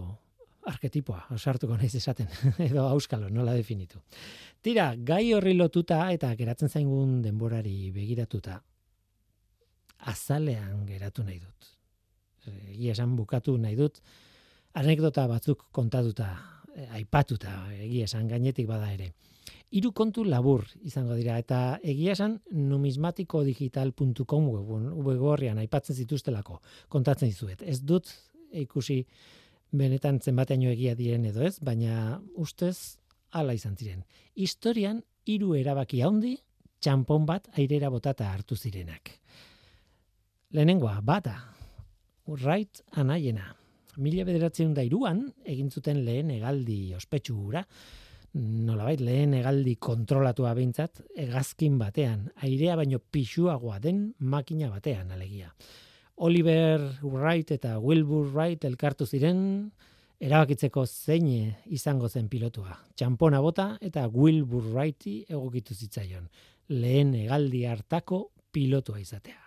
arketipoa, 0.67 1.23
osartuko 1.35 1.77
naiz 1.77 1.93
esaten, 1.95 2.27
edo 2.67 2.85
auskalo, 2.87 3.29
nola 3.33 3.53
definitu. 3.57 4.01
Tira, 4.63 4.91
gai 4.97 5.33
horri 5.33 5.53
lotuta 5.57 6.03
eta 6.13 6.33
geratzen 6.39 6.69
zaigun 6.69 7.21
denborari 7.23 7.91
begiratuta, 7.95 8.59
azalean 10.11 10.85
geratu 10.85 11.23
nahi 11.25 11.39
dut. 11.39 11.71
Egia 12.47 12.93
esan 12.95 13.15
bukatu 13.17 13.57
nahi 13.59 13.75
dut, 13.75 14.01
anekdota 14.77 15.27
batzuk 15.27 15.65
kontatuta, 15.75 16.27
eh, 16.75 16.87
aipatuta, 16.99 17.71
egia 17.75 18.05
esan 18.05 18.27
gainetik 18.27 18.67
bada 18.67 18.91
ere. 18.93 19.13
Hiru 19.71 19.91
kontu 19.91 20.23
labur 20.23 20.63
izango 20.87 21.15
dira 21.17 21.37
eta 21.41 21.79
egia 21.83 22.13
esan 22.15 22.39
numismatikodigital.com 22.51 24.47
web 24.47 25.19
aipatzen 25.59 25.95
zituztelako 25.95 26.61
kontatzen 26.87 27.27
dizuet. 27.27 27.61
Ez 27.63 27.81
dut 27.83 28.07
ikusi 28.53 29.05
benetan 29.71 30.19
zenbateaino 30.21 30.71
egia 30.71 30.95
diren 30.95 31.25
edo 31.25 31.43
ez, 31.45 31.57
baina 31.59 32.19
ustez 32.35 32.97
hala 33.31 33.53
izan 33.53 33.75
ziren. 33.75 34.03
Historian 34.35 35.01
hiru 35.27 35.53
erabaki 35.57 36.01
handi 36.01 36.37
txanpon 36.79 37.25
bat 37.25 37.47
airera 37.57 37.89
botata 37.89 38.31
hartu 38.31 38.55
zirenak. 38.55 39.11
Lehenengoa, 40.55 41.01
bata, 41.03 41.35
right 42.43 42.83
anaiena. 42.95 43.53
Mila 43.97 44.23
bederatzen 44.27 44.73
da 44.77 44.83
iruan, 44.85 45.25
egin 45.43 45.69
lehen 46.05 46.29
egaldi 46.31 46.93
ospetsu 46.95 47.35
gura, 47.35 47.63
nolabait 48.33 49.01
lehen 49.01 49.33
egaldi 49.33 49.75
kontrolatua 49.75 50.53
behintzat, 50.53 51.01
egazkin 51.15 51.77
batean, 51.79 52.29
airea 52.43 52.75
baino 52.75 52.99
pixuagoa 52.99 53.79
den 53.79 54.13
makina 54.19 54.69
batean, 54.69 55.11
alegia. 55.11 55.51
Oliver 56.17 56.97
Wright 57.03 57.51
eta 57.51 57.77
Wilbur 57.77 58.31
Wright 58.33 58.63
elkartu 58.65 59.05
ziren 59.05 59.39
erabakitzeko 60.17 60.85
zein 60.85 61.27
izango 61.69 62.09
zen 62.09 62.25
pilotua. 62.29 62.73
Txampona 62.97 63.41
bota 63.41 63.67
eta 63.85 64.07
Wilbur 64.09 64.71
Wrighti 64.71 65.19
egokitu 65.29 65.77
zitzaion. 65.77 66.25
Lehen 66.73 67.13
hegaldi 67.15 67.65
hartako 67.69 68.23
pilotua 68.51 68.99
izatea. 68.99 69.43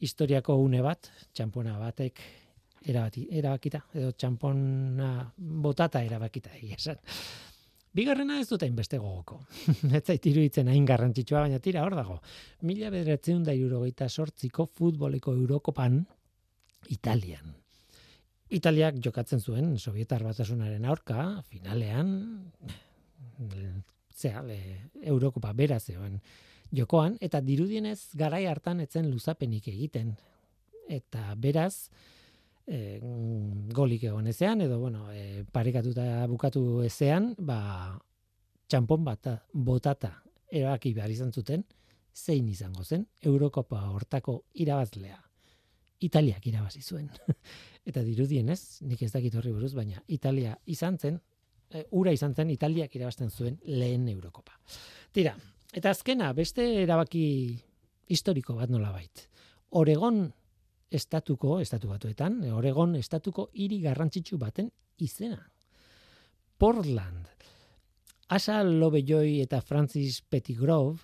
Historiako 0.00 0.56
une 0.60 0.80
bat, 0.84 1.10
txampona 1.32 1.76
batek 1.80 2.24
erabakita, 2.86 3.82
edo 3.94 4.12
txampona 4.12 5.10
botata 5.36 6.02
erabakita. 6.04 6.56
Esan. 6.72 6.96
Bigarrena 7.96 8.40
ez 8.42 8.48
dut 8.50 8.62
hainbeste 8.66 8.98
gogoko. 9.00 9.38
ez 9.96 10.02
zait 10.04 10.26
iruditzen 10.28 10.68
hain 10.68 10.84
garrantzitsua, 10.88 11.46
baina 11.46 11.60
tira 11.64 11.84
hor 11.86 11.96
dago. 11.96 12.18
Mila 12.68 12.90
bederatzen 12.92 13.44
da 13.46 13.54
irurogeita 13.56 14.08
sortziko 14.08 14.66
futboleko 14.68 15.32
Eurokopan 15.36 16.02
Italian. 16.92 17.54
Italiak 18.56 19.00
jokatzen 19.02 19.40
zuen 19.40 19.72
Sovietar 19.78 20.22
batasunaren 20.22 20.84
aurka, 20.86 21.42
finalean, 21.48 22.12
zea, 24.14 24.42
le, 24.42 24.58
Eurokopa 25.02 25.52
bera 25.56 25.80
zegoen 25.80 26.20
jokoan, 26.76 27.16
eta 27.20 27.40
dirudienez 27.40 28.12
garai 28.14 28.44
hartan 28.46 28.80
etzen 28.84 29.08
luzapenik 29.10 29.66
egiten. 29.72 30.14
Eta 30.86 31.32
beraz, 31.42 31.88
e, 32.66 32.98
golik 33.74 34.04
egon 34.10 34.26
ezean, 34.26 34.60
edo, 34.60 34.78
bueno, 34.80 35.06
e, 35.12 35.44
parekatuta 35.52 36.26
bukatu 36.30 36.82
ezean, 36.86 37.32
ba, 37.38 37.96
txampon 38.66 39.04
bat 39.06 39.28
botata 39.52 40.12
erabaki 40.50 40.92
behar 40.94 41.10
izan 41.10 41.32
zuten, 41.32 41.64
zein 42.16 42.48
izango 42.48 42.84
zen, 42.84 43.06
Eurokopa 43.22 43.82
hortako 43.92 44.42
irabazlea. 44.54 45.18
Italiak 46.06 46.46
irabazi 46.46 46.82
zuen. 46.82 47.08
Eta 47.88 48.02
dirudien 48.04 48.48
ez, 48.52 48.82
nik 48.84 49.02
ez 49.02 49.12
dakit 49.12 49.34
horri 49.36 49.52
buruz, 49.52 49.72
baina 49.76 50.02
Italia 50.12 50.56
izan 50.66 50.98
zen, 50.98 51.20
e, 51.70 51.84
ura 51.92 52.12
izan 52.12 52.34
zen, 52.34 52.50
Italiak 52.50 52.94
irabazten 52.96 53.30
zuen 53.30 53.60
lehen 53.66 54.08
Eurokopa. 54.12 54.58
Tira, 55.12 55.36
eta 55.72 55.92
azkena, 55.92 56.32
beste 56.36 56.66
erabaki 56.82 57.24
historiko 58.12 58.56
bat 58.58 58.72
nola 58.72 58.92
bait. 58.94 59.26
Oregon 59.76 60.26
estatuko, 60.90 61.60
estatu 61.60 61.88
batuetan, 61.90 62.42
Oregon 62.54 62.94
estatuko 62.96 63.50
hiri 63.54 63.80
garrantzitsu 63.82 64.38
baten 64.38 64.70
izena. 64.98 65.40
Portland. 66.58 67.26
Asa 68.28 68.62
Lovejoy 68.64 69.40
eta 69.42 69.60
Francis 69.60 70.22
Pettigrove 70.22 70.98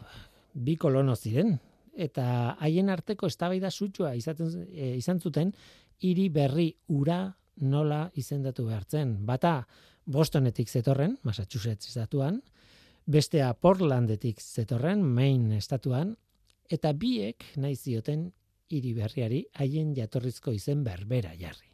bi 0.54 0.76
kolono 0.76 1.14
ziren 1.14 1.54
eta 1.92 2.56
haien 2.60 2.88
arteko 2.90 3.28
eztabaida 3.28 3.70
sutsua 3.70 4.14
izaten 4.16 4.48
e, 4.70 4.94
izan 4.96 5.20
zuten 5.20 5.52
hiri 6.00 6.28
berri 6.32 6.72
ura 6.88 7.26
nola 7.60 8.06
izendatu 8.16 8.66
behartzen. 8.66 9.18
Bata 9.26 9.62
Bostonetik 10.04 10.68
zetorren, 10.68 11.18
Massachusetts 11.22 11.86
estatuan, 11.92 12.40
bestea 13.06 13.52
Portlandetik 13.54 14.40
zetorren, 14.40 15.04
Maine 15.04 15.60
estatuan, 15.60 16.16
eta 16.70 16.90
biek 16.92 17.44
nahi 17.56 17.76
zioten 17.76 18.32
hiri 18.72 18.94
berriari 18.96 19.42
haien 19.60 19.92
jatorrizko 19.96 20.54
izen 20.56 20.82
berbera 20.86 21.34
jarri. 21.38 21.68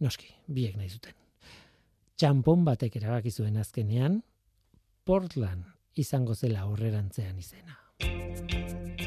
Noski, 0.00 0.30
biek 0.48 0.76
nahi 0.80 0.90
zuten. 0.90 1.14
Txampon 2.18 2.64
batek 2.66 2.96
erabaki 3.00 3.30
zuen 3.30 3.60
azkenean, 3.60 4.20
Portland 5.04 6.00
izango 6.00 6.34
zela 6.34 6.66
horrerantzean 6.70 7.38
izena. 7.38 9.03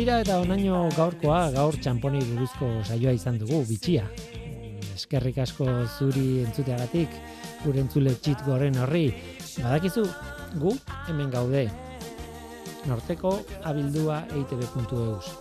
Tira 0.00 0.22
eta 0.22 0.38
onaino 0.40 0.86
gaurkoa, 0.96 1.50
gaur 1.52 1.76
txamponi 1.76 2.22
buruzko 2.24 2.70
saioa 2.86 3.12
izan 3.12 3.36
dugu, 3.36 3.58
bitxia. 3.68 4.06
Eskerrik 4.94 5.42
asko 5.44 5.66
zuri 5.98 6.40
entzuteagatik, 6.40 7.18
gure 7.66 7.82
entzule 7.84 8.14
txit 8.16 8.40
goren 8.46 8.80
horri. 8.80 9.10
Badakizu, 9.58 10.06
gu 10.62 10.72
hemen 11.04 11.28
gaude. 11.36 11.66
Norteko 12.88 13.34
abildua 13.68 14.22
eitb.eus. 14.32 15.36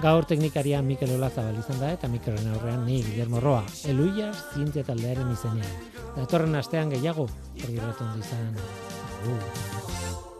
Gaur 0.00 0.32
teknikaria 0.32 0.80
Mikel 0.80 1.12
Olazabal 1.18 1.60
izan 1.60 1.84
da 1.84 1.92
eta 1.92 2.08
mikroren 2.08 2.54
aurrean 2.56 2.86
ni 2.88 3.02
Guillermo 3.04 3.44
Roa, 3.44 3.66
eluia 3.92 4.32
zientzia 4.54 4.88
taldearen 4.88 5.36
izenean. 5.36 5.80
Datorren 6.16 6.56
astean 6.56 6.96
gehiago, 6.96 7.28
hori 7.60 7.76
izan. 7.76 8.62
Uh. 9.28 10.32